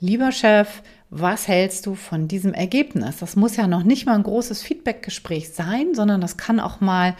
lieber 0.00 0.32
Chef, 0.32 0.82
was 1.10 1.46
hältst 1.46 1.86
du 1.86 1.94
von 1.94 2.26
diesem 2.26 2.54
Ergebnis? 2.54 3.18
Das 3.18 3.36
muss 3.36 3.56
ja 3.56 3.68
noch 3.68 3.84
nicht 3.84 4.06
mal 4.06 4.14
ein 4.14 4.24
großes 4.24 4.62
Feedbackgespräch 4.62 5.50
sein, 5.50 5.94
sondern 5.94 6.20
das 6.20 6.36
kann 6.36 6.58
auch 6.58 6.80
mal 6.80 7.14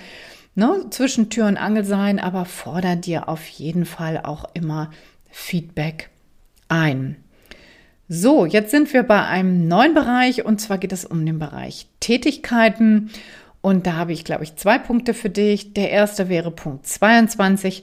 ne, 0.54 0.87
zwischen 0.90 1.30
Tür 1.30 1.46
und 1.46 1.57
Angel 1.57 1.85
sein, 1.85 2.18
aber 2.18 2.44
forder 2.44 2.96
dir 2.96 3.28
auf 3.28 3.46
jeden 3.46 3.85
Fall 3.85 4.20
auch 4.24 4.46
immer 4.54 4.90
Feedback 5.30 6.11
ein. 6.68 7.16
So, 8.09 8.46
jetzt 8.46 8.70
sind 8.70 8.92
wir 8.92 9.02
bei 9.02 9.24
einem 9.24 9.66
neuen 9.66 9.94
Bereich 9.94 10.44
und 10.44 10.61
zwar 10.61 10.78
geht 10.78 10.92
es 10.92 11.04
um 11.04 11.24
den 11.24 11.38
Bereich 11.38 11.87
Tätigkeiten. 12.00 13.11
Und 13.64 13.87
da 13.87 13.94
habe 13.94 14.12
ich, 14.12 14.27
glaube 14.27 14.44
ich, 14.44 14.57
zwei 14.57 14.77
Punkte 14.77 15.14
für 15.14 15.31
dich. 15.31 15.72
Der 15.72 15.88
erste 15.88 16.29
wäre 16.29 16.50
Punkt 16.50 16.87
22, 16.87 17.83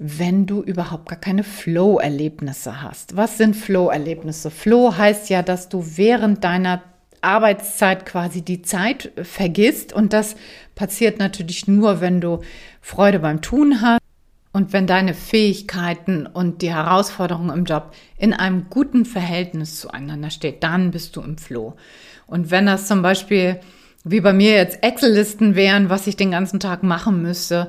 wenn 0.00 0.46
du 0.46 0.62
überhaupt 0.62 1.08
gar 1.08 1.20
keine 1.20 1.44
Flow-Erlebnisse 1.44 2.82
hast. 2.82 3.16
Was 3.16 3.38
sind 3.38 3.54
Flow-Erlebnisse? 3.54 4.50
Flow 4.50 4.96
heißt 4.96 5.30
ja, 5.30 5.42
dass 5.42 5.68
du 5.68 5.84
während 5.94 6.42
deiner 6.42 6.82
Arbeitszeit 7.20 8.04
quasi 8.04 8.42
die 8.42 8.62
Zeit 8.62 9.12
vergisst 9.22 9.92
und 9.92 10.12
das 10.12 10.34
passiert 10.74 11.20
natürlich 11.20 11.68
nur, 11.68 12.00
wenn 12.00 12.20
du 12.20 12.40
Freude 12.80 13.20
beim 13.20 13.42
Tun 13.42 13.80
hast 13.80 14.00
und 14.52 14.72
wenn 14.72 14.88
deine 14.88 15.14
Fähigkeiten 15.14 16.26
und 16.26 16.62
die 16.62 16.74
Herausforderungen 16.74 17.56
im 17.56 17.64
Job 17.64 17.94
in 18.18 18.32
einem 18.32 18.66
guten 18.70 19.04
Verhältnis 19.04 19.78
zueinander 19.78 20.30
steht, 20.30 20.64
dann 20.64 20.90
bist 20.90 21.14
du 21.14 21.20
im 21.20 21.38
Flow. 21.38 21.76
Und 22.26 22.50
wenn 22.50 22.66
das 22.66 22.88
zum 22.88 23.02
Beispiel 23.02 23.60
wie 24.04 24.20
bei 24.20 24.32
mir 24.32 24.52
jetzt 24.52 24.82
Excel-Listen 24.82 25.54
wären, 25.54 25.88
was 25.88 26.06
ich 26.06 26.16
den 26.16 26.30
ganzen 26.30 26.60
Tag 26.60 26.82
machen 26.82 27.22
müsste, 27.22 27.68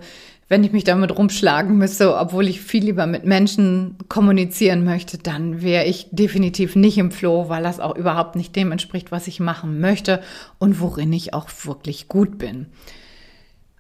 wenn 0.50 0.64
ich 0.64 0.72
mich 0.72 0.84
damit 0.84 1.18
rumschlagen 1.18 1.78
müsste, 1.78 2.16
obwohl 2.16 2.48
ich 2.48 2.62
viel 2.62 2.84
lieber 2.84 3.08
mit 3.08 3.26
Menschen 3.26 3.96
kommunizieren 4.10 4.84
möchte, 4.84 5.18
dann 5.18 5.62
wäre 5.62 5.86
ich 5.86 6.10
definitiv 6.12 6.76
nicht 6.76 6.98
im 6.98 7.12
Flow, 7.12 7.50
weil 7.50 7.64
das 7.64 7.80
auch 7.80 7.96
überhaupt 7.96 8.36
nicht 8.36 8.56
dem 8.56 8.72
entspricht, 8.72 9.12
was 9.12 9.28
ich 9.28 9.40
machen 9.40 9.80
möchte 9.80 10.22
und 10.60 10.80
worin 10.80 11.14
ich 11.14 11.34
auch 11.34 11.48
wirklich 11.64 12.08
gut 12.08 12.38
bin. 12.38 12.68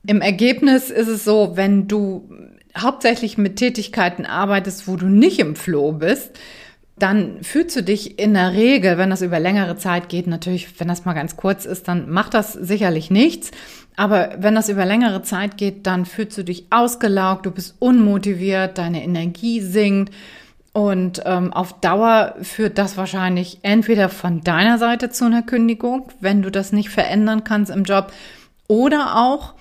Im 0.07 0.21
Ergebnis 0.21 0.89
ist 0.89 1.07
es 1.07 1.23
so, 1.23 1.51
wenn 1.55 1.87
du 1.87 2.29
hauptsächlich 2.77 3.37
mit 3.37 3.57
Tätigkeiten 3.57 4.25
arbeitest, 4.25 4.87
wo 4.87 4.95
du 4.95 5.05
nicht 5.05 5.39
im 5.39 5.55
Flow 5.55 5.91
bist, 5.91 6.31
dann 6.95 7.41
fühlst 7.41 7.75
du 7.75 7.81
dich 7.81 8.19
in 8.19 8.35
der 8.35 8.53
Regel, 8.53 8.97
wenn 8.97 9.09
das 9.09 9.23
über 9.23 9.39
längere 9.39 9.77
Zeit 9.77 10.09
geht, 10.09 10.27
natürlich, 10.27 10.79
wenn 10.79 10.87
das 10.87 11.05
mal 11.05 11.13
ganz 11.13 11.35
kurz 11.35 11.65
ist, 11.65 11.87
dann 11.87 12.09
macht 12.09 12.33
das 12.33 12.53
sicherlich 12.53 13.09
nichts. 13.09 13.51
Aber 13.95 14.35
wenn 14.37 14.55
das 14.55 14.69
über 14.69 14.85
längere 14.85 15.21
Zeit 15.23 15.57
geht, 15.57 15.87
dann 15.87 16.05
fühlst 16.05 16.37
du 16.37 16.43
dich 16.43 16.67
ausgelaugt, 16.69 17.45
du 17.45 17.51
bist 17.51 17.75
unmotiviert, 17.79 18.77
deine 18.77 19.03
Energie 19.03 19.61
sinkt. 19.61 20.13
Und 20.71 21.21
ähm, 21.25 21.53
auf 21.53 21.79
Dauer 21.81 22.35
führt 22.41 22.79
das 22.79 22.97
wahrscheinlich 22.97 23.59
entweder 23.61 24.09
von 24.09 24.41
deiner 24.41 24.79
Seite 24.79 25.11
zu 25.11 25.25
einer 25.25 25.43
Kündigung, 25.43 26.09
wenn 26.19 26.41
du 26.41 26.49
das 26.49 26.71
nicht 26.73 26.89
verändern 26.89 27.43
kannst 27.43 27.71
im 27.71 27.83
Job, 27.83 28.11
oder 28.67 29.15
auch 29.17 29.53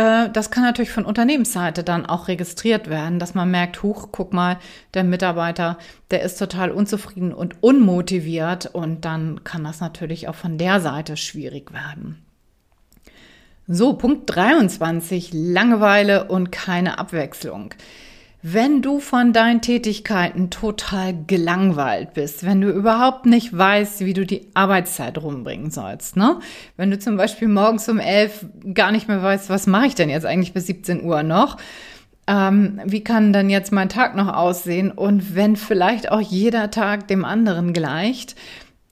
das 0.00 0.50
kann 0.50 0.62
natürlich 0.62 0.92
von 0.92 1.04
Unternehmensseite 1.04 1.82
dann 1.82 2.06
auch 2.06 2.28
registriert 2.28 2.88
werden, 2.88 3.18
dass 3.18 3.34
man 3.34 3.50
merkt, 3.50 3.82
huch, 3.82 4.08
guck 4.12 4.32
mal, 4.32 4.58
der 4.94 5.04
Mitarbeiter, 5.04 5.78
der 6.10 6.22
ist 6.22 6.38
total 6.38 6.70
unzufrieden 6.70 7.32
und 7.32 7.62
unmotiviert 7.62 8.66
und 8.66 9.04
dann 9.04 9.42
kann 9.44 9.64
das 9.64 9.80
natürlich 9.80 10.28
auch 10.28 10.34
von 10.34 10.58
der 10.58 10.80
Seite 10.80 11.16
schwierig 11.16 11.72
werden. 11.72 12.24
So, 13.66 13.94
Punkt 13.94 14.34
23, 14.34 15.30
Langeweile 15.32 16.24
und 16.24 16.50
keine 16.50 16.98
Abwechslung. 16.98 17.74
Wenn 18.42 18.80
du 18.80 19.00
von 19.00 19.34
deinen 19.34 19.60
Tätigkeiten 19.60 20.48
total 20.48 21.14
gelangweilt 21.26 22.14
bist, 22.14 22.46
wenn 22.46 22.62
du 22.62 22.70
überhaupt 22.70 23.26
nicht 23.26 23.56
weißt, 23.56 24.00
wie 24.00 24.14
du 24.14 24.24
die 24.24 24.48
Arbeitszeit 24.54 25.18
rumbringen 25.18 25.70
sollst, 25.70 26.16
ne? 26.16 26.40
Wenn 26.78 26.90
du 26.90 26.98
zum 26.98 27.18
Beispiel 27.18 27.48
morgens 27.48 27.86
um 27.90 27.98
elf 27.98 28.46
gar 28.72 28.92
nicht 28.92 29.08
mehr 29.08 29.22
weißt, 29.22 29.50
was 29.50 29.66
mache 29.66 29.88
ich 29.88 29.94
denn 29.94 30.08
jetzt 30.08 30.24
eigentlich 30.24 30.54
bis 30.54 30.66
17 30.66 31.04
Uhr 31.04 31.22
noch? 31.22 31.58
Ähm, 32.26 32.80
wie 32.86 33.04
kann 33.04 33.34
dann 33.34 33.50
jetzt 33.50 33.72
mein 33.72 33.90
Tag 33.90 34.16
noch 34.16 34.32
aussehen? 34.32 34.90
Und 34.90 35.34
wenn 35.34 35.56
vielleicht 35.56 36.10
auch 36.10 36.20
jeder 36.20 36.70
Tag 36.70 37.08
dem 37.08 37.26
anderen 37.26 37.74
gleicht, 37.74 38.36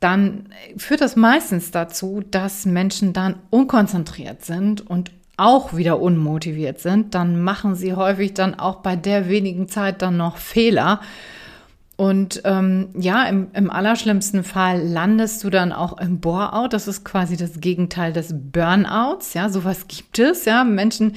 dann 0.00 0.50
führt 0.76 1.00
das 1.00 1.16
meistens 1.16 1.70
dazu, 1.70 2.22
dass 2.30 2.66
Menschen 2.66 3.14
dann 3.14 3.36
unkonzentriert 3.48 4.44
sind 4.44 4.86
und 4.86 5.10
auch 5.38 5.74
wieder 5.74 6.00
unmotiviert 6.00 6.80
sind, 6.80 7.14
dann 7.14 7.40
machen 7.40 7.74
sie 7.74 7.94
häufig 7.94 8.34
dann 8.34 8.58
auch 8.58 8.76
bei 8.76 8.96
der 8.96 9.28
wenigen 9.28 9.68
Zeit 9.68 10.02
dann 10.02 10.16
noch 10.16 10.36
Fehler. 10.36 11.00
Und 11.96 12.42
ähm, 12.44 12.90
ja, 12.96 13.24
im, 13.24 13.48
im 13.54 13.70
allerschlimmsten 13.70 14.44
Fall 14.44 14.82
landest 14.82 15.42
du 15.42 15.50
dann 15.50 15.72
auch 15.72 15.98
im 15.98 16.20
Bore-out. 16.20 16.72
Das 16.72 16.86
ist 16.86 17.04
quasi 17.04 17.36
das 17.36 17.60
Gegenteil 17.60 18.12
des 18.12 18.34
Burnouts. 18.36 19.34
Ja, 19.34 19.48
sowas 19.48 19.88
gibt 19.88 20.18
es. 20.18 20.44
Ja, 20.44 20.62
Menschen, 20.62 21.14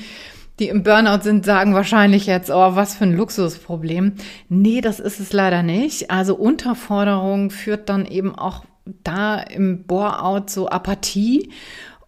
die 0.60 0.70
im 0.70 0.84
Burnout 0.84 1.24
sind, 1.24 1.46
sagen 1.46 1.74
wahrscheinlich 1.74 2.26
jetzt, 2.26 2.50
oh, 2.50 2.76
was 2.76 2.96
für 2.96 3.04
ein 3.04 3.16
Luxusproblem. 3.16 4.14
Nee, 4.50 4.82
das 4.82 5.00
ist 5.00 5.20
es 5.20 5.34
leider 5.34 5.62
nicht. 5.62 6.10
Also 6.10 6.36
Unterforderung 6.36 7.52
führt 7.52 7.90
dann 7.90 8.06
eben 8.06 8.34
auch 8.34 8.66
da 9.04 9.40
im 9.40 9.84
Bore-out 9.84 10.50
zu 10.50 10.70
Apathie 10.70 11.52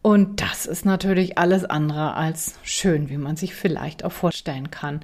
und 0.03 0.41
das 0.41 0.65
ist 0.65 0.85
natürlich 0.85 1.37
alles 1.37 1.63
andere 1.63 2.13
als 2.15 2.55
schön, 2.61 3.09
wie 3.09 3.17
man 3.17 3.37
sich 3.37 3.55
vielleicht 3.55 4.03
auch 4.03 4.11
vorstellen 4.11 4.69
kann. 4.69 4.99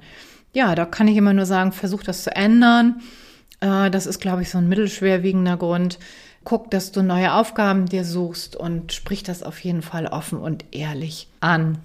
Ja, 0.52 0.74
da 0.74 0.84
kann 0.84 1.08
ich 1.08 1.16
immer 1.16 1.32
nur 1.32 1.46
sagen, 1.46 1.72
versuch 1.72 2.02
das 2.02 2.22
zu 2.22 2.36
ändern. 2.36 3.00
Äh, 3.60 3.90
das 3.90 4.04
ist, 4.04 4.20
glaube 4.20 4.42
ich, 4.42 4.50
so 4.50 4.58
ein 4.58 4.68
mittelschwerwiegender 4.68 5.56
Grund. 5.56 5.98
Guck, 6.44 6.70
dass 6.70 6.92
du 6.92 7.02
neue 7.02 7.32
Aufgaben 7.32 7.86
dir 7.86 8.04
suchst 8.04 8.56
und 8.56 8.92
sprich 8.92 9.22
das 9.22 9.42
auf 9.42 9.58
jeden 9.60 9.80
Fall 9.80 10.06
offen 10.06 10.38
und 10.38 10.66
ehrlich 10.70 11.28
an. 11.40 11.78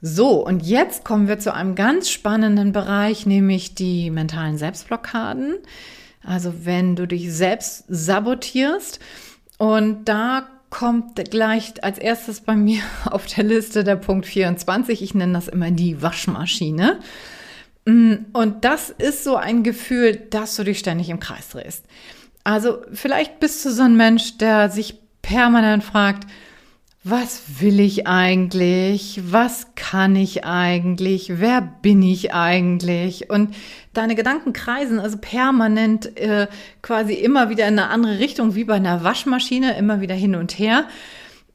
So, 0.00 0.46
und 0.46 0.62
jetzt 0.62 1.04
kommen 1.04 1.28
wir 1.28 1.38
zu 1.38 1.52
einem 1.52 1.74
ganz 1.74 2.08
spannenden 2.08 2.72
Bereich, 2.72 3.26
nämlich 3.26 3.74
die 3.74 4.10
mentalen 4.10 4.56
Selbstblockaden. 4.56 5.56
Also 6.24 6.64
wenn 6.64 6.96
du 6.96 7.06
dich 7.06 7.30
selbst 7.34 7.84
sabotierst. 7.88 8.98
Und 9.58 10.06
da 10.06 10.48
kommt 10.70 11.16
gleich 11.30 11.82
als 11.82 11.98
erstes 11.98 12.40
bei 12.40 12.56
mir 12.56 12.80
auf 13.04 13.26
der 13.26 13.44
Liste 13.44 13.84
der 13.84 13.96
Punkt 13.96 14.26
24. 14.26 15.02
Ich 15.02 15.14
nenne 15.14 15.32
das 15.32 15.48
immer 15.48 15.70
die 15.70 16.02
Waschmaschine. 16.02 17.00
Mm, 17.84 18.14
und 18.32 18.64
das 18.64 18.90
ist 18.90 19.24
so 19.24 19.36
ein 19.36 19.62
Gefühl, 19.62 20.16
dass 20.30 20.56
du 20.56 20.64
dich 20.64 20.78
ständig 20.78 21.08
im 21.08 21.20
Kreis 21.20 21.48
drehst. 21.50 21.84
Also 22.44 22.82
vielleicht 22.92 23.40
bist 23.40 23.64
du 23.64 23.70
so 23.70 23.82
ein 23.82 23.96
Mensch, 23.96 24.38
der 24.38 24.70
sich 24.70 25.00
permanent 25.22 25.82
fragt, 25.82 26.28
was 27.08 27.60
will 27.60 27.78
ich 27.78 28.08
eigentlich? 28.08 29.20
Was 29.24 29.68
kann 29.76 30.16
ich 30.16 30.44
eigentlich? 30.44 31.38
Wer 31.38 31.60
bin 31.60 32.02
ich 32.02 32.34
eigentlich? 32.34 33.30
Und 33.30 33.54
deine 33.92 34.16
Gedanken 34.16 34.52
kreisen 34.52 34.98
also 34.98 35.16
permanent 35.18 36.18
äh, 36.18 36.48
quasi 36.82 37.14
immer 37.14 37.48
wieder 37.48 37.68
in 37.68 37.78
eine 37.78 37.90
andere 37.90 38.18
Richtung, 38.18 38.56
wie 38.56 38.64
bei 38.64 38.74
einer 38.74 39.04
Waschmaschine, 39.04 39.78
immer 39.78 40.00
wieder 40.00 40.16
hin 40.16 40.34
und 40.34 40.58
her. 40.58 40.86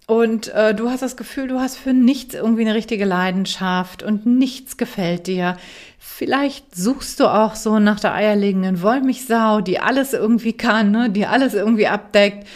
Und 0.08 0.48
äh, 0.54 0.74
du 0.74 0.90
hast 0.90 1.02
das 1.02 1.18
Gefühl, 1.18 1.50
du 1.50 1.60
hast 1.60 1.76
für 1.76 1.92
nichts 1.92 2.34
irgendwie 2.34 2.62
eine 2.62 2.74
richtige 2.74 3.04
Leidenschaft 3.04 4.04
und 4.04 4.26
nichts 4.26 4.78
gefällt 4.78 5.28
dir. 5.28 5.58
Vielleicht 6.00 6.74
suchst 6.74 7.20
du 7.20 7.28
auch 7.28 7.56
so 7.56 7.78
nach 7.78 8.00
der 8.00 8.14
eierlegenden 8.14 8.82
Wollmilchsau, 8.82 9.60
die 9.60 9.80
alles 9.80 10.14
irgendwie 10.14 10.54
kann, 10.54 10.92
ne? 10.92 11.10
die 11.10 11.26
alles 11.26 11.54
irgendwie 11.54 11.88
abdeckt. 11.88 12.48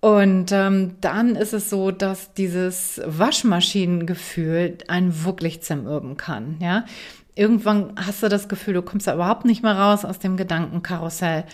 Und 0.00 0.50
ähm, 0.50 0.96
dann 1.02 1.36
ist 1.36 1.52
es 1.52 1.68
so, 1.68 1.90
dass 1.90 2.32
dieses 2.32 3.02
Waschmaschinengefühl 3.04 4.78
einen 4.88 5.24
wirklich 5.24 5.62
zermürben 5.62 6.16
kann. 6.16 6.56
Ja, 6.60 6.86
irgendwann 7.34 7.92
hast 7.96 8.22
du 8.22 8.28
das 8.28 8.48
Gefühl, 8.48 8.74
du 8.74 8.82
kommst 8.82 9.06
da 9.06 9.14
überhaupt 9.14 9.44
nicht 9.44 9.62
mehr 9.62 9.76
raus 9.76 10.06
aus 10.06 10.18
dem 10.18 10.38
Gedankenkarussell 10.38 11.44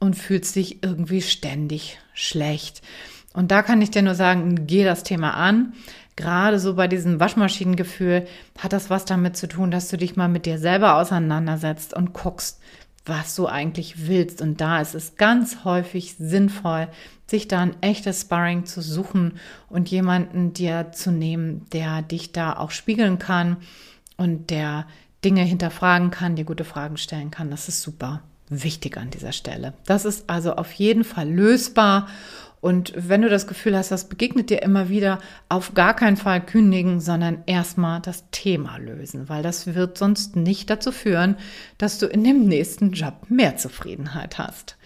und 0.00 0.16
fühlst 0.16 0.54
dich 0.56 0.82
irgendwie 0.82 1.22
ständig 1.22 1.98
schlecht. 2.12 2.82
Und 3.32 3.50
da 3.50 3.62
kann 3.62 3.80
ich 3.80 3.90
dir 3.90 4.02
nur 4.02 4.14
sagen, 4.14 4.66
geh 4.66 4.84
das 4.84 5.02
Thema 5.02 5.32
an. 5.32 5.72
Gerade 6.16 6.60
so 6.60 6.74
bei 6.74 6.86
diesem 6.86 7.18
Waschmaschinengefühl 7.18 8.26
hat 8.58 8.72
das 8.72 8.90
was 8.90 9.04
damit 9.04 9.36
zu 9.36 9.48
tun, 9.48 9.70
dass 9.70 9.88
du 9.88 9.96
dich 9.96 10.14
mal 10.14 10.28
mit 10.28 10.46
dir 10.46 10.58
selber 10.58 10.96
auseinandersetzt 10.96 11.94
und 11.94 12.12
guckst, 12.12 12.60
was 13.06 13.34
du 13.34 13.46
eigentlich 13.46 14.06
willst. 14.06 14.40
Und 14.40 14.60
da 14.60 14.80
ist 14.80 14.94
es 14.94 15.16
ganz 15.16 15.64
häufig 15.64 16.16
sinnvoll, 16.18 16.88
sich 17.26 17.48
da 17.48 17.60
ein 17.60 17.76
echtes 17.82 18.22
Sparring 18.22 18.64
zu 18.64 18.82
suchen 18.82 19.38
und 19.68 19.90
jemanden 19.90 20.52
dir 20.52 20.92
zu 20.92 21.10
nehmen, 21.10 21.66
der 21.72 22.02
dich 22.02 22.32
da 22.32 22.56
auch 22.56 22.70
spiegeln 22.70 23.18
kann 23.18 23.58
und 24.16 24.50
der 24.50 24.86
Dinge 25.24 25.42
hinterfragen 25.42 26.10
kann, 26.10 26.36
dir 26.36 26.44
gute 26.44 26.64
Fragen 26.64 26.96
stellen 26.96 27.30
kann. 27.30 27.50
Das 27.50 27.68
ist 27.68 27.82
super. 27.82 28.22
wichtig 28.50 28.98
an 28.98 29.10
dieser 29.10 29.32
Stelle. 29.32 29.72
Das 29.86 30.04
ist 30.04 30.28
also 30.28 30.56
auf 30.56 30.72
jeden 30.72 31.02
Fall 31.04 31.28
lösbar. 31.30 32.08
Und 32.64 32.94
wenn 32.96 33.20
du 33.20 33.28
das 33.28 33.46
Gefühl 33.46 33.76
hast, 33.76 33.90
das 33.90 34.08
begegnet 34.08 34.48
dir 34.48 34.62
immer 34.62 34.88
wieder, 34.88 35.18
auf 35.50 35.74
gar 35.74 35.94
keinen 35.94 36.16
Fall 36.16 36.40
kündigen, 36.40 36.98
sondern 36.98 37.42
erstmal 37.44 38.00
das 38.00 38.30
Thema 38.30 38.78
lösen, 38.78 39.28
weil 39.28 39.42
das 39.42 39.74
wird 39.74 39.98
sonst 39.98 40.34
nicht 40.34 40.70
dazu 40.70 40.90
führen, 40.90 41.36
dass 41.76 41.98
du 41.98 42.06
in 42.06 42.24
dem 42.24 42.46
nächsten 42.46 42.92
Job 42.92 43.26
mehr 43.28 43.58
Zufriedenheit 43.58 44.38
hast. 44.38 44.78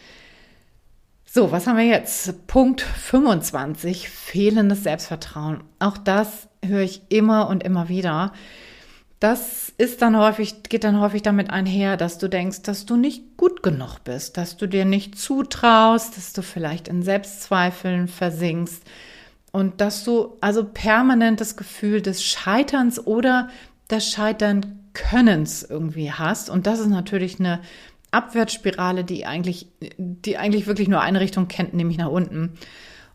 So, 1.24 1.52
was 1.52 1.68
haben 1.68 1.76
wir 1.76 1.84
jetzt? 1.84 2.48
Punkt 2.48 2.80
25, 2.80 4.08
fehlendes 4.08 4.82
Selbstvertrauen. 4.82 5.62
Auch 5.78 5.98
das 5.98 6.48
höre 6.64 6.82
ich 6.82 7.02
immer 7.10 7.48
und 7.48 7.62
immer 7.62 7.88
wieder. 7.88 8.32
Das 9.20 9.72
ist 9.78 10.00
dann 10.00 10.16
häufig, 10.16 10.62
geht 10.62 10.84
dann 10.84 11.00
häufig 11.00 11.22
damit 11.22 11.50
einher, 11.50 11.96
dass 11.96 12.18
du 12.18 12.28
denkst, 12.28 12.62
dass 12.62 12.86
du 12.86 12.96
nicht 12.96 13.36
gut 13.36 13.64
genug 13.64 13.98
bist, 14.04 14.36
dass 14.36 14.56
du 14.56 14.68
dir 14.68 14.84
nicht 14.84 15.18
zutraust, 15.18 16.16
dass 16.16 16.32
du 16.32 16.42
vielleicht 16.42 16.86
in 16.86 17.02
Selbstzweifeln 17.02 18.06
versinkst 18.06 18.84
und 19.50 19.80
dass 19.80 20.04
du 20.04 20.36
also 20.40 20.64
permanent 20.64 21.40
das 21.40 21.56
Gefühl 21.56 22.00
des 22.00 22.22
Scheiterns 22.22 23.04
oder 23.04 23.48
des 23.90 24.08
Scheitern 24.08 24.78
Könnens 24.94 25.62
irgendwie 25.62 26.12
hast. 26.12 26.50
Und 26.50 26.66
das 26.66 26.80
ist 26.80 26.88
natürlich 26.88 27.38
eine 27.38 27.60
Abwärtsspirale, 28.10 29.04
die 29.04 29.26
eigentlich, 29.26 29.68
die 29.98 30.36
eigentlich 30.38 30.66
wirklich 30.66 30.88
nur 30.88 31.00
eine 31.00 31.20
Richtung 31.20 31.46
kennt, 31.48 31.74
nämlich 31.74 31.98
nach 31.98 32.08
unten. 32.08 32.54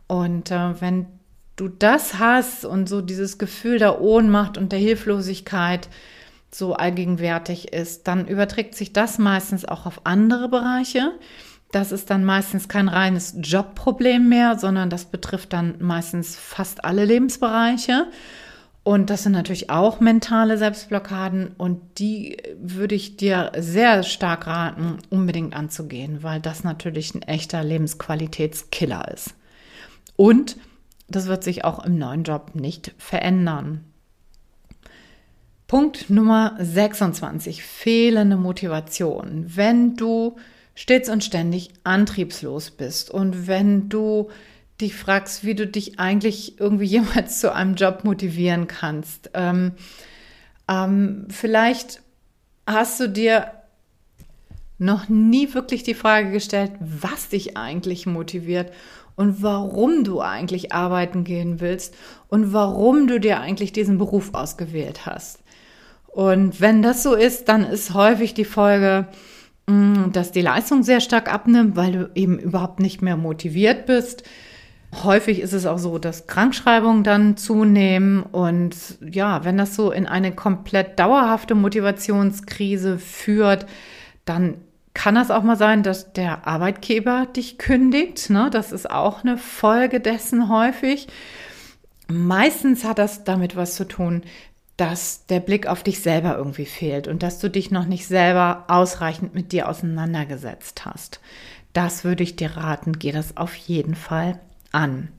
Und 0.08 0.52
äh, 0.52 0.80
wenn 0.82 1.08
du 1.56 1.68
das 1.68 2.20
hast 2.20 2.66
und 2.66 2.90
so 2.90 3.02
dieses 3.02 3.38
Gefühl 3.38 3.80
der 3.80 4.02
Ohnmacht 4.02 4.58
und 4.58 4.72
der 4.72 4.80
Hilflosigkeit 4.80 5.90
so 6.52 6.74
allgegenwärtig 6.74 7.74
ist, 7.74 8.08
dann 8.08 8.28
überträgt 8.28 8.76
sich 8.76 8.94
das 8.94 9.18
meistens 9.18 9.66
auch 9.66 9.86
auf 9.86 10.02
andere 10.06 10.50
Bereiche. 10.50 11.12
Das 11.72 11.92
ist 11.92 12.12
dann 12.12 12.24
meistens 12.24 12.68
kein 12.68 12.88
reines 12.88 13.36
Jobproblem 13.42 14.30
mehr, 14.30 14.60
sondern 14.60 14.92
das 14.92 15.06
betrifft 15.06 15.54
dann 15.54 15.76
meistens 15.80 16.36
fast 16.36 16.86
alle 16.86 17.06
Lebensbereiche. 17.06 18.08
Und 18.84 19.10
das 19.10 19.24
sind 19.24 19.32
natürlich 19.32 19.70
auch 19.70 20.02
mentale 20.02 20.58
Selbstblockaden 20.58 21.54
und 21.58 21.80
die 22.00 22.38
würde 22.62 22.96
ich 22.96 23.16
dir 23.16 23.54
sehr 23.58 24.04
stark 24.04 24.46
raten, 24.46 24.98
unbedingt 25.10 25.56
anzugehen, 25.56 26.22
weil 26.22 26.42
das 26.42 26.66
natürlich 26.66 27.16
ein 27.16 27.22
echter 27.22 27.64
Lebensqualitätskiller 27.64 29.10
ist. 29.12 29.36
Und 30.18 30.58
das 31.08 31.28
wird 31.28 31.44
sich 31.44 31.64
auch 31.64 31.84
im 31.84 31.98
neuen 31.98 32.24
Job 32.24 32.52
nicht 32.56 32.94
verändern. 32.98 33.84
Punkt 35.68 36.10
Nummer 36.10 36.56
26. 36.60 37.64
Fehlende 37.64 38.36
Motivation. 38.36 39.46
Wenn 39.48 39.96
du 39.96 40.36
stets 40.76 41.10
und 41.10 41.24
ständig 41.24 41.72
antriebslos 41.84 42.72
bist 42.72 43.10
und 43.10 43.48
wenn 43.48 43.90
du 43.90 44.30
dich 44.82 44.96
fragst, 44.96 45.44
wie 45.44 45.56
du 45.56 45.68
dich 45.68 46.00
eigentlich 46.00 46.60
irgendwie 46.60 46.86
jemals 46.98 47.40
zu 47.40 47.54
einem 47.54 47.76
Job 47.76 48.04
motivieren 48.04 48.68
kannst. 48.68 49.32
Ähm, 49.34 49.74
ähm, 50.68 51.28
vielleicht 51.30 52.02
hast 52.66 53.00
du 53.00 53.10
dir 53.10 53.52
noch 54.84 55.10
nie 55.10 55.54
wirklich 55.54 55.84
die 55.84 55.94
Frage 55.94 56.32
gestellt, 56.32 56.72
was 56.80 57.30
dich 57.30 57.58
eigentlich 57.58 58.06
motiviert 58.06 58.72
und 59.16 59.42
warum 59.42 60.04
du 60.04 60.22
eigentlich 60.22 60.74
arbeiten 60.74 61.24
gehen 61.24 61.60
willst 61.60 61.96
und 62.30 62.54
warum 62.54 63.08
du 63.08 63.20
dir 63.20 63.40
eigentlich 63.40 63.72
diesen 63.72 63.98
Beruf 63.98 64.34
ausgewählt 64.34 65.06
hast. 65.06 65.40
Und 66.08 66.62
wenn 66.62 66.82
das 66.82 67.04
so 67.04 67.16
ist, 67.16 67.50
dann 67.50 67.64
ist 67.64 67.94
häufig 67.94 68.34
die 68.34 68.46
Folge, 68.46 69.08
mm, 69.68 70.12
dass 70.12 70.32
die 70.32 70.42
Leistung 70.42 70.84
sehr 70.84 71.00
stark 71.00 71.32
abnimmt, 71.32 71.76
weil 71.76 71.92
du 71.92 72.12
eben 72.16 72.38
überhaupt 72.38 72.80
nicht 72.80 73.02
mehr 73.02 73.18
motiviert 73.18 73.86
bist. 73.86 74.24
Häufig 75.04 75.40
ist 75.40 75.54
es 75.54 75.66
auch 75.66 75.80
so, 75.80 75.98
dass 75.98 76.28
Krankschreibungen 76.28 77.04
dann 77.04 77.36
zunehmen 77.36 78.22
und 78.22 78.76
ja, 79.02 79.44
wenn 79.44 79.58
das 79.58 79.76
so 79.76 79.92
in 79.92 80.06
eine 80.06 80.36
komplett 80.36 81.00
dauerhafte 81.00 81.56
Motivationskrise 81.56 83.00
führt, 83.00 83.66
dann 84.26 84.58
kann 84.94 85.16
das 85.16 85.32
auch 85.32 85.44
mal 85.44 85.58
sein, 85.58 85.84
dass 85.84 86.14
der 86.14 86.48
Arbeitgeber 86.48 87.28
dich 87.36 87.58
kündigt. 87.58 88.30
Ne? 88.30 88.50
Das 88.52 88.72
ist 88.72 88.90
auch 88.90 89.24
eine 89.24 89.38
Folge 89.38 90.00
dessen 90.00 90.50
häufig. 90.50 91.08
Meistens 92.08 92.84
hat 92.84 93.00
das 93.00 93.24
damit 93.24 93.56
was 93.56 93.76
zu 93.76 93.86
tun, 93.86 94.24
dass 94.78 95.26
der 95.28 95.40
Blick 95.40 95.68
auf 95.68 95.84
dich 95.84 96.02
selber 96.02 96.36
irgendwie 96.38 96.66
fehlt 96.66 97.08
und 97.08 97.24
dass 97.24 97.40
du 97.40 97.50
dich 97.50 97.72
noch 97.72 97.86
nicht 97.86 98.08
selber 98.08 98.66
ausreichend 98.68 99.34
mit 99.34 99.52
dir 99.52 99.70
auseinandergesetzt 99.70 100.86
hast. 100.86 101.22
Das 101.74 102.04
würde 102.04 102.24
ich 102.24 102.36
dir 102.36 102.58
raten, 102.58 103.00
geh 103.00 103.12
das 103.12 103.38
auf 103.38 103.56
jeden 103.56 103.96
Fall 103.96 104.40
an. 104.72 105.10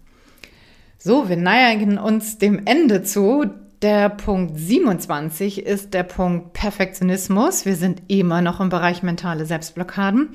So, 0.98 1.28
wir 1.28 1.37
neigen 1.37 1.98
uns 1.98 2.38
dem 2.38 2.66
Ende 2.66 3.02
zu. 3.02 3.50
Der 3.85 4.09
Punkt 4.09 4.59
27 4.59 5.66
ist 5.66 5.92
der 5.92 6.05
Punkt 6.05 6.55
Perfektionismus. 6.55 7.66
Wir 7.66 7.77
sind 7.77 8.01
immer 8.09 8.40
noch 8.40 8.59
im 8.59 8.70
Bereich 8.70 9.03
mentale 9.03 9.44
Selbstblockaden. 9.44 10.31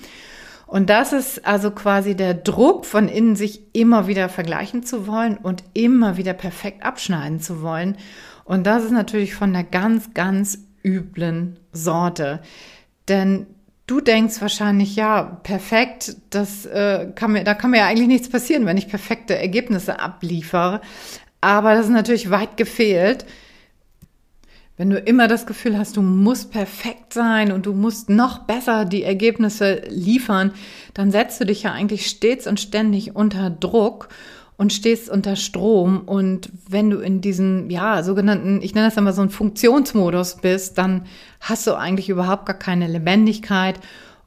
Und 0.67 0.91
das 0.91 1.13
ist 1.13 1.47
also 1.47 1.71
quasi 1.71 2.15
der 2.15 2.35
Druck 2.35 2.85
von 2.85 3.07
innen, 3.07 3.35
sich 3.35 3.63
immer 3.73 4.05
wieder 4.05 4.29
vergleichen 4.29 4.83
zu 4.83 5.07
wollen 5.07 5.35
und 5.35 5.63
immer 5.73 6.15
wieder 6.15 6.33
perfekt 6.33 6.83
abschneiden 6.83 7.39
zu 7.39 7.63
wollen. 7.63 7.97
Und 8.45 8.67
das 8.67 8.83
ist 8.83 8.91
natürlich 8.91 9.33
von 9.33 9.49
einer 9.49 9.63
ganz, 9.63 10.13
ganz 10.13 10.59
üblen 10.83 11.57
Sorte. 11.71 12.41
Denn 13.07 13.47
du 13.87 13.99
denkst 13.99 14.41
wahrscheinlich, 14.41 14.95
ja, 14.95 15.23
perfekt, 15.23 16.17
das 16.29 16.67
äh, 16.67 17.07
kann 17.15 17.31
mir, 17.31 17.43
da 17.43 17.55
kann 17.55 17.71
mir 17.71 17.77
ja 17.77 17.87
eigentlich 17.87 18.09
nichts 18.09 18.29
passieren, 18.29 18.67
wenn 18.67 18.77
ich 18.77 18.89
perfekte 18.89 19.35
Ergebnisse 19.35 19.99
abliefere. 19.99 20.81
Aber 21.41 21.75
das 21.75 21.85
ist 21.85 21.91
natürlich 21.91 22.29
weit 22.29 22.57
gefehlt. 22.57 23.25
Wenn 24.77 24.89
du 24.89 24.97
immer 24.97 25.27
das 25.27 25.45
Gefühl 25.45 25.77
hast, 25.77 25.97
du 25.97 26.01
musst 26.01 26.51
perfekt 26.51 27.13
sein 27.13 27.51
und 27.51 27.65
du 27.65 27.73
musst 27.73 28.09
noch 28.09 28.39
besser 28.39 28.85
die 28.85 29.03
Ergebnisse 29.03 29.81
liefern, 29.89 30.53
dann 30.93 31.11
setzt 31.11 31.41
du 31.41 31.45
dich 31.45 31.63
ja 31.63 31.73
eigentlich 31.73 32.07
stets 32.07 32.47
und 32.47 32.61
ständig 32.61 33.13
unter 33.13 33.49
Druck 33.49 34.07
und 34.55 34.71
stehst 34.71 35.09
unter 35.09 35.35
Strom. 35.35 36.01
Und 36.01 36.49
wenn 36.69 36.89
du 36.89 36.99
in 36.99 37.19
diesem, 37.19 37.69
ja, 37.69 38.03
sogenannten, 38.03 38.61
ich 38.61 38.73
nenne 38.73 38.87
das 38.87 38.97
immer 38.97 39.11
so 39.11 39.21
einen 39.21 39.29
Funktionsmodus 39.29 40.37
bist, 40.37 40.77
dann 40.77 41.05
hast 41.41 41.67
du 41.67 41.75
eigentlich 41.75 42.07
überhaupt 42.07 42.45
gar 42.45 42.57
keine 42.57 42.87
Lebendigkeit 42.87 43.79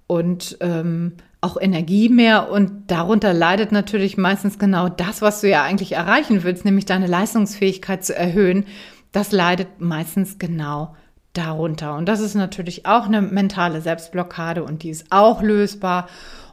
und 0.07 0.59
ähm, 0.61 1.13
auch 1.43 1.61
Energie 1.61 2.09
mehr 2.09 2.51
und 2.51 2.91
darunter 2.91 3.35
leidet 3.35 3.73
natürlich 3.73 4.17
meistens 4.17 4.59
genau 4.59 4.89
das, 4.89 5.21
was 5.21 5.41
du 5.41 5.49
ja 5.49 5.65
eigentlich 5.65 5.93
erreichen 5.93 6.45
willst, 6.45 6.65
nämlich 6.65 6.87
deine 6.87 7.09
Leistungsfähigkeit 7.09 8.05
zu 8.05 8.17
erhöhen. 8.17 8.65
Das 9.11 9.33
leidet 9.33 9.81
meistens 9.81 10.39
genau 10.39 10.95
darunter. 11.33 11.97
Und 11.97 12.07
das 12.07 12.21
ist 12.21 12.35
natürlich 12.35 12.87
auch 12.87 13.07
eine 13.07 13.21
mentale 13.21 13.81
Selbstblockade 13.81 14.63
und 14.63 14.85
die 14.85 14.91
ist 14.91 15.07
auch 15.11 15.43
lösbar 15.43 16.09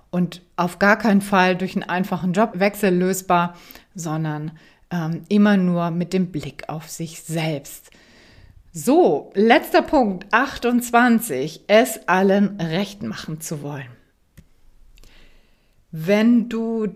und 0.10 0.41
auf 0.56 0.80
gar 0.80 0.97
keinen 0.97 1.21
Fall 1.21 1.56
durch 1.56 1.75
einen 1.75 1.88
einfachen 1.88 2.34
Jobwechsel 2.34 2.93
lösbar, 2.93 3.56
sondern 3.93 4.54
ähm, 4.89 5.21
immer 5.30 5.56
nur 5.56 5.91
mit 5.91 6.13
dem 6.13 6.32
Blick 6.32 6.67
auf 6.67 6.89
sich 6.89 7.21
selbst. 7.21 7.91
So, 8.71 9.32
letzter 9.36 9.84
Punkt, 9.84 10.25
28, 10.32 11.65
es 11.67 12.08
allen 12.08 12.60
recht 12.60 13.04
machen 13.04 13.39
zu 13.39 13.62
wollen. 13.62 13.98
Wenn 15.91 16.49
du 16.49 16.88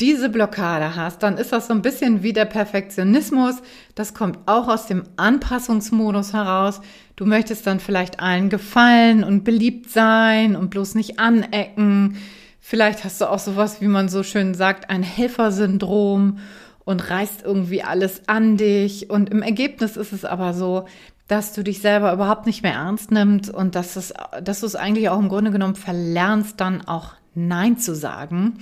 diese 0.00 0.28
Blockade 0.28 0.94
hast, 0.94 1.22
dann 1.22 1.38
ist 1.38 1.52
das 1.52 1.66
so 1.66 1.74
ein 1.74 1.82
bisschen 1.82 2.22
wie 2.22 2.32
der 2.32 2.44
Perfektionismus. 2.44 3.56
Das 3.96 4.14
kommt 4.14 4.38
auch 4.46 4.68
aus 4.68 4.86
dem 4.86 5.02
Anpassungsmodus 5.16 6.32
heraus. 6.32 6.80
Du 7.16 7.26
möchtest 7.26 7.66
dann 7.66 7.80
vielleicht 7.80 8.20
allen 8.20 8.48
gefallen 8.48 9.24
und 9.24 9.42
beliebt 9.42 9.90
sein 9.90 10.54
und 10.54 10.70
bloß 10.70 10.94
nicht 10.94 11.18
anecken. 11.18 12.16
Vielleicht 12.60 13.04
hast 13.04 13.20
du 13.20 13.30
auch 13.30 13.40
sowas, 13.40 13.80
wie 13.80 13.88
man 13.88 14.08
so 14.08 14.22
schön 14.22 14.54
sagt, 14.54 14.88
ein 14.88 15.02
Helfersyndrom 15.02 16.38
und 16.84 17.10
reißt 17.10 17.42
irgendwie 17.42 17.82
alles 17.82 18.28
an 18.28 18.56
dich. 18.56 19.10
Und 19.10 19.30
im 19.30 19.42
Ergebnis 19.42 19.96
ist 19.96 20.12
es 20.12 20.24
aber 20.24 20.54
so, 20.54 20.86
dass 21.26 21.52
du 21.52 21.64
dich 21.64 21.80
selber 21.80 22.12
überhaupt 22.12 22.46
nicht 22.46 22.62
mehr 22.62 22.74
ernst 22.74 23.10
nimmst 23.10 23.50
und 23.50 23.74
dass, 23.74 23.96
es, 23.96 24.14
dass 24.42 24.60
du 24.60 24.66
es 24.66 24.76
eigentlich 24.76 25.08
auch 25.08 25.18
im 25.18 25.28
Grunde 25.28 25.50
genommen 25.50 25.74
verlernst, 25.74 26.60
dann 26.60 26.86
auch 26.86 27.14
Nein 27.36 27.78
zu 27.78 27.94
sagen. 27.94 28.58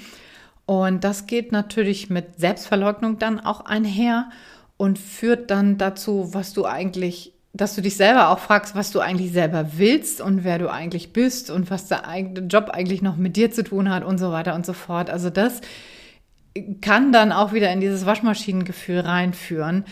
Und 0.66 1.04
das 1.04 1.26
geht 1.26 1.52
natürlich 1.52 2.10
mit 2.10 2.38
Selbstverleugnung 2.38 3.18
dann 3.18 3.40
auch 3.40 3.62
einher 3.62 4.30
und 4.76 4.98
führt 4.98 5.50
dann 5.50 5.78
dazu, 5.78 6.30
was 6.32 6.52
du 6.52 6.64
eigentlich, 6.64 7.32
dass 7.52 7.74
du 7.74 7.82
dich 7.82 7.96
selber 7.96 8.30
auch 8.30 8.38
fragst, 8.38 8.74
was 8.74 8.90
du 8.90 9.00
eigentlich 9.00 9.32
selber 9.32 9.76
willst 9.76 10.20
und 10.20 10.42
wer 10.42 10.58
du 10.58 10.70
eigentlich 10.70 11.12
bist 11.12 11.50
und 11.50 11.70
was 11.70 11.88
der 11.88 12.08
eigene 12.08 12.46
Job 12.46 12.70
eigentlich 12.70 13.02
noch 13.02 13.16
mit 13.16 13.36
dir 13.36 13.50
zu 13.50 13.62
tun 13.62 13.90
hat 13.90 14.04
und 14.04 14.18
so 14.18 14.32
weiter 14.32 14.54
und 14.54 14.66
so 14.66 14.72
fort. 14.72 15.10
Also 15.10 15.30
das 15.30 15.60
kann 16.80 17.12
dann 17.12 17.32
auch 17.32 17.52
wieder 17.52 17.70
in 17.72 17.80
dieses 17.80 18.06
Waschmaschinengefühl 18.06 19.00
reinführen. 19.00 19.84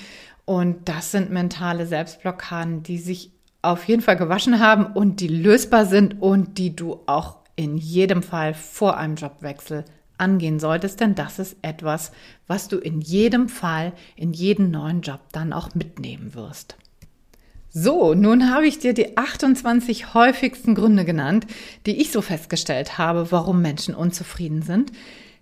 Und 0.44 0.88
das 0.88 1.12
sind 1.12 1.30
mentale 1.30 1.86
Selbstblockaden, 1.86 2.82
die 2.82 2.98
sich 2.98 3.32
auf 3.62 3.84
jeden 3.84 4.02
Fall 4.02 4.16
gewaschen 4.16 4.58
haben 4.58 4.86
und 4.86 5.20
die 5.20 5.28
lösbar 5.28 5.86
sind 5.86 6.20
und 6.20 6.58
die 6.58 6.74
du 6.74 7.00
auch 7.06 7.41
in 7.57 7.76
jedem 7.76 8.22
Fall 8.22 8.55
vor 8.55 8.96
einem 8.96 9.16
Jobwechsel 9.16 9.84
angehen 10.18 10.61
solltest, 10.61 11.00
denn 11.00 11.14
das 11.14 11.38
ist 11.38 11.57
etwas, 11.62 12.12
was 12.46 12.68
du 12.68 12.78
in 12.78 13.00
jedem 13.00 13.48
Fall, 13.48 13.92
in 14.16 14.32
jeden 14.32 14.70
neuen 14.70 15.00
Job 15.00 15.20
dann 15.32 15.53
auch 15.53 15.74
mitnehmen 15.74 16.34
wirst. 16.34 16.76
So, 17.74 18.12
nun 18.14 18.50
habe 18.50 18.66
ich 18.66 18.78
dir 18.78 18.92
die 18.92 19.16
28 19.16 20.12
häufigsten 20.12 20.74
Gründe 20.74 21.05
genannt, 21.07 21.46
die 21.86 22.00
ich 22.00 22.12
so 22.12 22.20
festgestellt 22.20 22.98
habe, 22.98 23.32
warum 23.32 23.62
Menschen 23.62 23.94
unzufrieden 23.94 24.61
sind. 24.61 24.92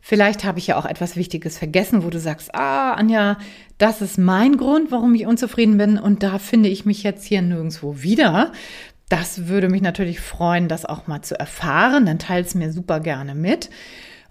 Vielleicht 0.01 0.45
habe 0.45 0.59
ich 0.59 0.69
ja 0.69 0.77
auch 0.79 0.87
etwas 0.87 1.17
Wichtiges 1.17 1.59
vergessen, 1.59 2.05
wo 2.05 2.11
du 2.11 2.19
sagst, 2.19 2.55
ah, 2.55 2.93
Anja, 2.93 3.37
das 3.79 4.01
ist 4.01 4.17
mein 4.17 4.57
Grund, 4.57 4.91
warum 4.91 5.15
ich 5.15 5.27
unzufrieden 5.27 5.77
bin 5.77 5.99
und 5.99 6.23
da 6.23 6.39
finde 6.39 6.69
ich 6.69 6.87
mich 6.87 7.03
jetzt 7.03 7.25
hier 7.25 7.43
nirgendwo 7.43 8.01
wieder. 8.01 8.53
Das 9.11 9.49
würde 9.49 9.69
mich 9.69 9.83
natürlich 9.83 10.21
freuen, 10.21 10.69
das 10.69 10.87
auch 10.87 11.09
mal 11.09 11.21
zu 11.21 11.39
erfahren. 11.39 12.07
Dann 12.07 12.21
teile 12.21 12.47
es 12.47 12.55
mir 12.55 12.73
super 12.73 13.01
gerne 13.01 13.35
mit. 13.35 13.69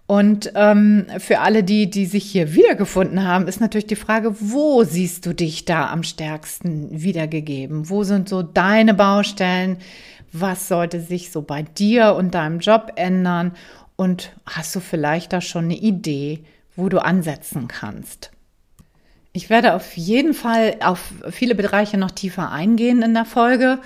Und 0.07 0.53
ähm, 0.55 1.05
für 1.19 1.41
alle 1.41 1.63
die, 1.63 1.89
die 1.89 2.05
sich 2.05 2.23
hier 2.23 2.55
wiedergefunden 2.55 3.27
haben, 3.27 3.47
ist 3.47 3.59
natürlich 3.59 3.87
die 3.87 3.97
Frage, 3.97 4.33
wo 4.39 4.83
siehst 4.83 5.25
du 5.25 5.33
dich 5.33 5.65
da 5.65 5.91
am 5.91 6.01
stärksten 6.01 6.87
wiedergegeben? 7.03 7.89
Wo 7.89 8.03
sind 8.03 8.29
so 8.29 8.41
deine 8.41 8.93
Baustellen? 8.93 9.77
Was 10.31 10.69
sollte 10.69 11.01
sich 11.01 11.29
so 11.31 11.41
bei 11.41 11.61
dir 11.61 12.15
und 12.15 12.33
deinem 12.33 12.59
Job 12.59 12.93
ändern? 12.95 13.51
Und 13.97 14.31
hast 14.45 14.73
du 14.75 14.79
vielleicht 14.79 15.33
da 15.33 15.41
schon 15.41 15.65
eine 15.65 15.77
Idee, 15.77 16.39
wo 16.77 16.87
du 16.87 17.03
ansetzen 17.03 17.67
kannst? 17.67 18.31
Ich 19.33 19.49
werde 19.49 19.73
auf 19.73 19.97
jeden 19.97 20.33
Fall 20.33 20.77
auf 20.81 21.13
viele 21.29 21.53
Bereiche 21.53 21.97
noch 21.97 22.11
tiefer 22.11 22.49
eingehen 22.49 23.01
in 23.01 23.13
der 23.13 23.25
Folge. 23.25 23.79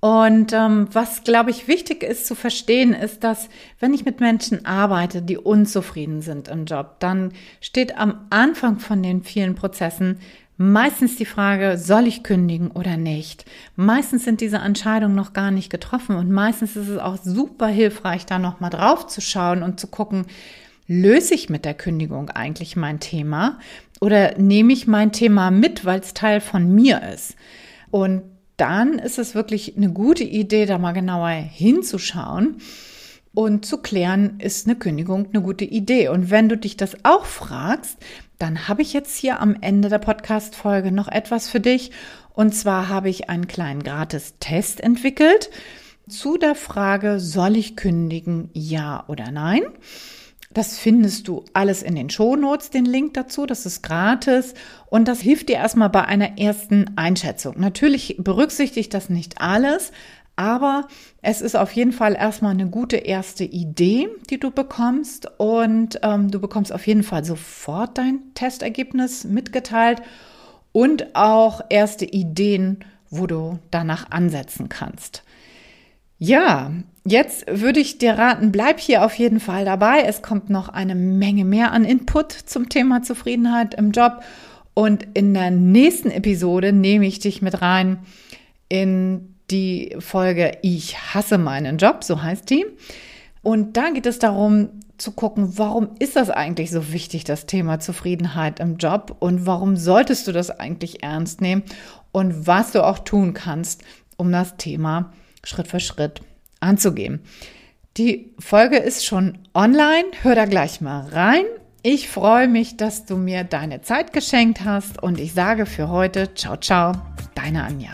Und 0.00 0.52
ähm, 0.52 0.88
was, 0.92 1.24
glaube 1.24 1.50
ich, 1.50 1.68
wichtig 1.68 2.02
ist 2.02 2.26
zu 2.26 2.34
verstehen, 2.34 2.92
ist, 2.92 3.24
dass 3.24 3.48
wenn 3.80 3.94
ich 3.94 4.04
mit 4.04 4.20
Menschen 4.20 4.66
arbeite, 4.66 5.22
die 5.22 5.38
unzufrieden 5.38 6.20
sind 6.20 6.48
im 6.48 6.66
Job, 6.66 6.96
dann 6.98 7.32
steht 7.60 7.96
am 7.98 8.26
Anfang 8.30 8.78
von 8.78 9.02
den 9.02 9.22
vielen 9.22 9.54
Prozessen 9.54 10.20
meistens 10.58 11.16
die 11.16 11.26
Frage, 11.26 11.76
soll 11.78 12.06
ich 12.06 12.22
kündigen 12.22 12.70
oder 12.70 12.96
nicht? 12.96 13.44
Meistens 13.74 14.24
sind 14.24 14.40
diese 14.40 14.58
Entscheidungen 14.58 15.14
noch 15.14 15.32
gar 15.32 15.50
nicht 15.50 15.70
getroffen 15.70 16.16
und 16.16 16.30
meistens 16.30 16.76
ist 16.76 16.88
es 16.88 16.98
auch 16.98 17.18
super 17.22 17.66
hilfreich, 17.66 18.26
da 18.26 18.38
nochmal 18.38 18.70
drauf 18.70 19.06
zu 19.06 19.20
schauen 19.20 19.62
und 19.62 19.78
zu 19.80 19.86
gucken, 19.86 20.26
löse 20.86 21.34
ich 21.34 21.50
mit 21.50 21.64
der 21.64 21.74
Kündigung 21.74 22.30
eigentlich 22.30 22.76
mein 22.76 23.00
Thema 23.00 23.58
oder 24.00 24.38
nehme 24.38 24.72
ich 24.72 24.86
mein 24.86 25.12
Thema 25.12 25.50
mit, 25.50 25.84
weil 25.84 26.00
es 26.00 26.14
Teil 26.14 26.40
von 26.40 26.74
mir 26.74 27.02
ist? 27.12 27.36
Und 27.90 28.22
dann 28.56 28.98
ist 28.98 29.18
es 29.18 29.34
wirklich 29.34 29.76
eine 29.76 29.90
gute 29.90 30.24
Idee, 30.24 30.66
da 30.66 30.78
mal 30.78 30.92
genauer 30.92 31.28
hinzuschauen 31.28 32.58
und 33.34 33.66
zu 33.66 33.78
klären, 33.78 34.40
ist 34.40 34.66
eine 34.66 34.76
Kündigung 34.76 35.28
eine 35.32 35.42
gute 35.42 35.64
Idee. 35.64 36.08
Und 36.08 36.30
wenn 36.30 36.48
du 36.48 36.56
dich 36.56 36.76
das 36.76 36.96
auch 37.02 37.26
fragst, 37.26 37.98
dann 38.38 38.68
habe 38.68 38.82
ich 38.82 38.92
jetzt 38.92 39.16
hier 39.16 39.40
am 39.40 39.56
Ende 39.60 39.88
der 39.88 39.98
Podcast-Folge 39.98 40.90
noch 40.90 41.08
etwas 41.08 41.48
für 41.48 41.60
dich. 41.60 41.90
Und 42.32 42.54
zwar 42.54 42.88
habe 42.88 43.10
ich 43.10 43.28
einen 43.28 43.46
kleinen 43.46 43.82
Gratis-Test 43.82 44.80
entwickelt 44.80 45.50
zu 46.08 46.38
der 46.38 46.54
Frage, 46.54 47.18
soll 47.18 47.56
ich 47.56 47.76
kündigen, 47.76 48.50
ja 48.52 49.04
oder 49.08 49.30
nein? 49.30 49.62
Das 50.56 50.78
findest 50.78 51.28
du 51.28 51.44
alles 51.52 51.82
in 51.82 51.96
den 51.96 52.08
Shownotes, 52.08 52.70
den 52.70 52.86
Link 52.86 53.12
dazu. 53.12 53.44
Das 53.44 53.66
ist 53.66 53.82
gratis 53.82 54.54
und 54.86 55.06
das 55.06 55.20
hilft 55.20 55.50
dir 55.50 55.56
erstmal 55.56 55.90
bei 55.90 56.06
einer 56.06 56.38
ersten 56.38 56.96
Einschätzung. 56.96 57.56
Natürlich 57.58 58.16
berücksichtigt 58.20 58.94
das 58.94 59.10
nicht 59.10 59.38
alles, 59.38 59.92
aber 60.34 60.88
es 61.20 61.42
ist 61.42 61.56
auf 61.56 61.72
jeden 61.72 61.92
Fall 61.92 62.14
erstmal 62.14 62.52
eine 62.52 62.70
gute 62.70 62.96
erste 62.96 63.44
Idee, 63.44 64.08
die 64.30 64.40
du 64.40 64.50
bekommst 64.50 65.28
und 65.36 66.00
ähm, 66.02 66.30
du 66.30 66.40
bekommst 66.40 66.72
auf 66.72 66.86
jeden 66.86 67.02
Fall 67.02 67.22
sofort 67.22 67.98
dein 67.98 68.20
Testergebnis 68.32 69.24
mitgeteilt 69.24 70.00
und 70.72 71.14
auch 71.14 71.60
erste 71.68 72.06
Ideen, 72.06 72.78
wo 73.10 73.26
du 73.26 73.58
danach 73.70 74.10
ansetzen 74.10 74.70
kannst. 74.70 75.22
Ja, 76.18 76.72
jetzt 77.04 77.44
würde 77.46 77.80
ich 77.80 77.98
dir 77.98 78.14
raten, 78.14 78.50
bleib 78.50 78.80
hier 78.80 79.04
auf 79.04 79.14
jeden 79.14 79.38
Fall 79.38 79.66
dabei. 79.66 80.02
Es 80.02 80.22
kommt 80.22 80.48
noch 80.48 80.70
eine 80.70 80.94
Menge 80.94 81.44
mehr 81.44 81.72
an 81.72 81.84
Input 81.84 82.32
zum 82.32 82.70
Thema 82.70 83.02
Zufriedenheit 83.02 83.74
im 83.74 83.90
Job. 83.90 84.22
Und 84.72 85.06
in 85.14 85.34
der 85.34 85.50
nächsten 85.50 86.10
Episode 86.10 86.72
nehme 86.72 87.06
ich 87.06 87.18
dich 87.18 87.42
mit 87.42 87.60
rein 87.60 87.98
in 88.68 89.34
die 89.50 89.94
Folge 89.98 90.58
Ich 90.62 91.14
hasse 91.14 91.38
meinen 91.38 91.76
Job, 91.76 92.02
so 92.02 92.22
heißt 92.22 92.48
die. 92.48 92.64
Und 93.42 93.76
da 93.76 93.90
geht 93.90 94.06
es 94.06 94.18
darum 94.18 94.70
zu 94.96 95.12
gucken, 95.12 95.58
warum 95.58 95.90
ist 95.98 96.16
das 96.16 96.30
eigentlich 96.30 96.70
so 96.70 96.92
wichtig, 96.92 97.24
das 97.24 97.44
Thema 97.44 97.78
Zufriedenheit 97.78 98.58
im 98.60 98.78
Job 98.78 99.16
und 99.18 99.44
warum 99.44 99.76
solltest 99.76 100.26
du 100.26 100.32
das 100.32 100.50
eigentlich 100.50 101.02
ernst 101.02 101.42
nehmen 101.42 101.62
und 102.10 102.46
was 102.46 102.72
du 102.72 102.82
auch 102.82 103.00
tun 103.00 103.34
kannst, 103.34 103.84
um 104.16 104.32
das 104.32 104.56
Thema 104.56 105.10
zu 105.12 105.25
Schritt 105.46 105.68
für 105.68 105.80
Schritt 105.80 106.20
anzugehen. 106.60 107.20
Die 107.96 108.34
Folge 108.38 108.76
ist 108.76 109.06
schon 109.06 109.38
online. 109.54 110.04
Hör 110.22 110.34
da 110.34 110.44
gleich 110.44 110.80
mal 110.80 111.08
rein. 111.08 111.44
Ich 111.82 112.08
freue 112.08 112.48
mich, 112.48 112.76
dass 112.76 113.06
du 113.06 113.16
mir 113.16 113.44
deine 113.44 113.80
Zeit 113.80 114.12
geschenkt 114.12 114.64
hast 114.64 115.02
und 115.02 115.20
ich 115.20 115.32
sage 115.32 115.66
für 115.66 115.88
heute 115.88 116.34
ciao 116.34 116.56
ciao, 116.56 116.92
deine 117.34 117.62
Anja. 117.62 117.92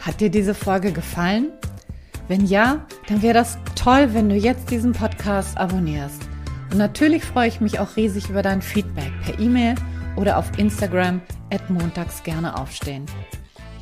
Hat 0.00 0.20
dir 0.20 0.30
diese 0.30 0.52
Folge 0.52 0.92
gefallen? 0.92 1.52
Wenn 2.26 2.44
ja, 2.44 2.84
dann 3.08 3.22
wäre 3.22 3.34
das 3.34 3.56
toll, 3.76 4.14
wenn 4.14 4.28
du 4.28 4.34
jetzt 4.34 4.70
diesen 4.70 4.92
Podcast 4.92 5.56
abonnierst. 5.56 6.20
Und 6.72 6.78
natürlich 6.78 7.24
freue 7.24 7.48
ich 7.48 7.60
mich 7.60 7.78
auch 7.78 7.96
riesig 7.96 8.28
über 8.30 8.42
dein 8.42 8.62
Feedback 8.62 9.12
per 9.24 9.38
E-Mail 9.38 9.76
oder 10.16 10.38
auf 10.38 10.50
Instagram 10.58 11.20
at 11.50 11.70
montags 11.70 12.22
gerne 12.24 12.58
aufstehen. 12.58 13.06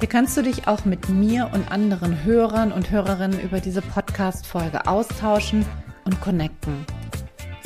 Hier 0.00 0.08
kannst 0.08 0.34
du 0.34 0.42
dich 0.42 0.66
auch 0.66 0.86
mit 0.86 1.10
mir 1.10 1.50
und 1.52 1.70
anderen 1.70 2.24
Hörern 2.24 2.72
und 2.72 2.90
Hörerinnen 2.90 3.38
über 3.38 3.60
diese 3.60 3.82
Podcast-Folge 3.82 4.86
austauschen 4.86 5.66
und 6.06 6.18
connecten. 6.22 6.86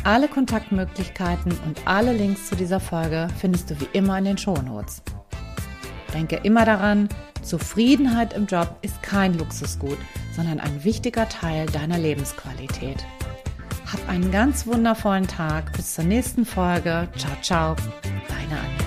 Alle 0.03 0.27
Kontaktmöglichkeiten 0.27 1.53
und 1.65 1.87
alle 1.87 2.13
Links 2.13 2.49
zu 2.49 2.57
dieser 2.57 2.81
Folge 2.81 3.29
findest 3.39 3.71
du 3.71 3.81
wie 3.81 3.89
immer 3.93 4.19
in 4.19 4.25
den 4.25 4.37
Shownotes. 4.37 5.03
Denke 6.13 6.41
immer 6.43 6.65
daran, 6.65 7.09
Zufriedenheit 7.43 8.33
im 8.33 8.47
Job 8.47 8.79
ist 8.83 9.01
kein 9.01 9.39
Luxusgut, 9.39 9.99
sondern 10.35 10.59
ein 10.59 10.83
wichtiger 10.83 11.29
Teil 11.29 11.67
deiner 11.67 11.99
Lebensqualität. 11.99 13.07
Hab 13.93 14.09
einen 14.09 14.33
ganz 14.33 14.67
wundervollen 14.67 15.29
Tag. 15.29 15.73
Bis 15.75 15.95
zur 15.95 16.05
nächsten 16.05 16.45
Folge. 16.45 17.07
Ciao, 17.17 17.37
ciao. 17.43 17.77
Deine 18.29 18.61
Anja. 18.61 18.84